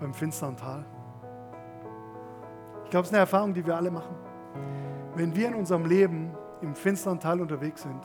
Beim 0.00 0.12
finsteren 0.12 0.56
Tal. 0.56 0.84
Ich 2.86 2.90
glaube, 2.90 3.02
es 3.02 3.08
ist 3.08 3.14
eine 3.14 3.20
Erfahrung, 3.22 3.52
die 3.52 3.66
wir 3.66 3.74
alle 3.74 3.90
machen. 3.90 4.14
Wenn 5.16 5.34
wir 5.34 5.48
in 5.48 5.56
unserem 5.56 5.86
Leben 5.86 6.30
im 6.60 6.76
finsteren 6.76 7.18
Tal 7.18 7.40
unterwegs 7.40 7.82
sind, 7.82 8.00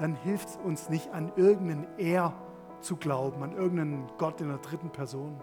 dann 0.00 0.16
hilft 0.16 0.48
es 0.48 0.56
uns 0.56 0.88
nicht 0.88 1.14
an 1.14 1.30
irgendeinen 1.36 1.86
Er 1.96 2.32
zu 2.80 2.96
glauben, 2.96 3.44
an 3.44 3.52
irgendeinen 3.52 4.08
Gott 4.18 4.40
in 4.40 4.48
der 4.48 4.58
dritten 4.58 4.90
Person, 4.90 5.40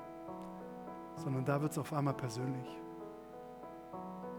sondern 1.15 1.45
da 1.45 1.61
wird 1.61 1.71
es 1.71 1.77
auf 1.77 1.93
einmal 1.93 2.15
persönlich. 2.15 2.67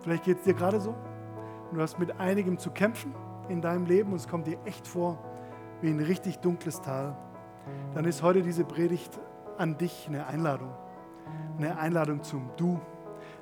Vielleicht 0.01 0.25
geht 0.25 0.37
es 0.37 0.45
dir 0.45 0.53
gerade 0.53 0.81
so 0.81 0.91
und 0.91 1.79
du 1.79 1.81
hast 1.81 1.99
mit 1.99 2.21
einigem 2.21 2.59
zu 2.59 2.71
kämpfen 2.73 3.15
in 3.49 3.63
deinem 3.63 3.87
Leben 3.87 4.11
und 4.11 4.17
es 4.17 4.29
kommt 4.29 4.47
dir 4.47 4.59
echt 4.67 4.87
vor 4.87 5.19
wie 5.81 5.89
ein 5.89 6.01
richtig 6.01 6.41
dunkles 6.41 6.83
Tal. 6.83 7.17
Dann 7.95 8.05
ist 8.05 8.23
heute 8.23 8.43
diese 8.43 8.67
Predigt 8.67 9.19
an 9.57 9.79
dich 9.79 10.09
eine 10.09 10.27
Einladung. 10.27 10.75
Eine 11.57 11.79
Einladung 11.79 12.23
zum 12.23 12.51
Du. 12.59 12.79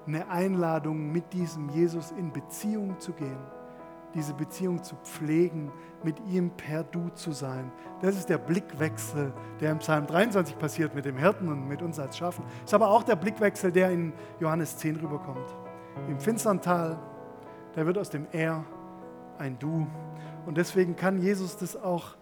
Eine 0.07 0.29
Einladung, 0.29 1.13
mit 1.13 1.33
diesem 1.33 1.69
Jesus 1.71 2.11
in 2.13 2.33
Beziehung 2.33 2.99
zu 2.99 3.13
gehen 3.13 3.39
diese 4.15 4.35
Beziehung 4.35 4.83
zu 4.83 4.97
pflegen, 4.97 5.73
mit 6.03 6.17
ihm 6.27 6.51
per 6.51 6.85
Du 6.85 7.09
zu 7.11 7.33
sein. 7.33 7.71
Das 8.01 8.17
ist 8.17 8.29
der 8.29 8.39
Blickwechsel, 8.39 9.33
der 9.61 9.73
im 9.73 9.79
Psalm 9.79 10.07
23 10.07 10.59
passiert 10.59 10.95
mit 10.95 11.05
dem 11.05 11.17
Hirten 11.17 11.49
und 11.49 11.67
mit 11.69 11.83
uns 11.83 11.99
als 11.99 12.17
Schafen. 12.17 12.45
Ist 12.65 12.75
aber 12.75 12.91
auch 12.91 13.03
der 13.03 13.17
Blickwechsel, 13.17 13.73
der 13.73 13.91
in 13.91 14.13
Johannes 14.41 14.77
10 14.79 14.97
rüberkommt. 14.97 15.57
Im 16.09 16.19
finstern 16.19 16.61
Tal, 16.61 16.99
da 17.75 17.87
wird 17.87 17.99
aus 17.99 18.11
dem 18.11 18.27
Er 18.33 18.65
ein 19.39 19.59
Du. 19.59 19.87
Und 20.47 20.57
deswegen 20.57 20.97
kann 20.97 21.21
Jesus 21.21 21.57
das 21.57 21.77
auch 21.77 22.17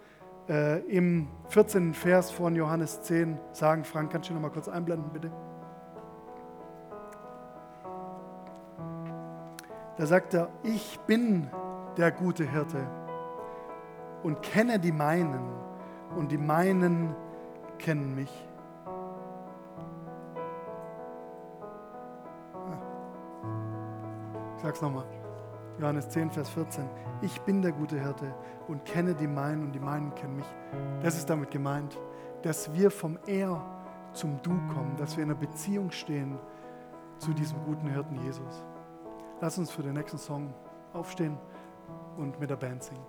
äh, 0.47 0.79
im 0.81 1.27
14. 1.49 1.93
Vers 1.93 2.31
von 2.31 2.55
Johannes 2.55 3.01
10 3.03 3.37
sagen. 3.51 3.83
Frank, 3.83 4.11
kannst 4.11 4.29
du 4.29 4.33
noch 4.33 4.41
mal 4.41 4.49
kurz 4.49 4.67
einblenden, 4.67 5.11
bitte? 5.11 5.31
Da 9.97 10.05
sagt 10.05 10.33
er, 10.33 10.49
ich 10.63 10.99
bin 11.01 11.49
der 11.97 12.11
gute 12.11 12.49
Hirte 12.49 12.87
und 14.23 14.41
kenne 14.41 14.79
die 14.79 14.91
meinen 14.91 15.41
und 16.15 16.31
die 16.31 16.37
meinen 16.37 17.15
kennen 17.77 18.15
mich. 18.15 18.47
Ich 24.55 24.61
sage 24.61 24.75
es 24.75 24.81
nochmal. 24.81 25.05
Johannes 25.79 26.07
10, 26.09 26.29
Vers 26.29 26.49
14. 26.49 26.87
Ich 27.21 27.41
bin 27.41 27.61
der 27.61 27.71
gute 27.71 27.99
Hirte 27.99 28.33
und 28.67 28.85
kenne 28.85 29.15
die 29.15 29.27
meinen 29.27 29.63
und 29.63 29.71
die 29.71 29.79
meinen 29.79 30.13
kennen 30.13 30.35
mich. 30.35 30.45
Das 31.01 31.17
ist 31.17 31.29
damit 31.29 31.49
gemeint, 31.49 31.97
dass 32.43 32.71
wir 32.73 32.91
vom 32.91 33.17
Er 33.25 33.59
zum 34.13 34.41
Du 34.43 34.51
kommen, 34.73 34.95
dass 34.97 35.17
wir 35.17 35.23
in 35.23 35.31
einer 35.31 35.39
Beziehung 35.39 35.91
stehen 35.91 36.37
zu 37.17 37.33
diesem 37.33 37.63
guten 37.65 37.87
Hirten 37.87 38.15
Jesus. 38.23 38.63
Lass 39.41 39.57
uns 39.57 39.71
für 39.71 39.81
den 39.81 39.93
nächsten 39.93 40.19
Song 40.19 40.53
aufstehen 40.93 41.35
und 42.15 42.39
mit 42.39 42.51
der 42.51 42.57
Band 42.57 42.83
singen. 42.83 43.03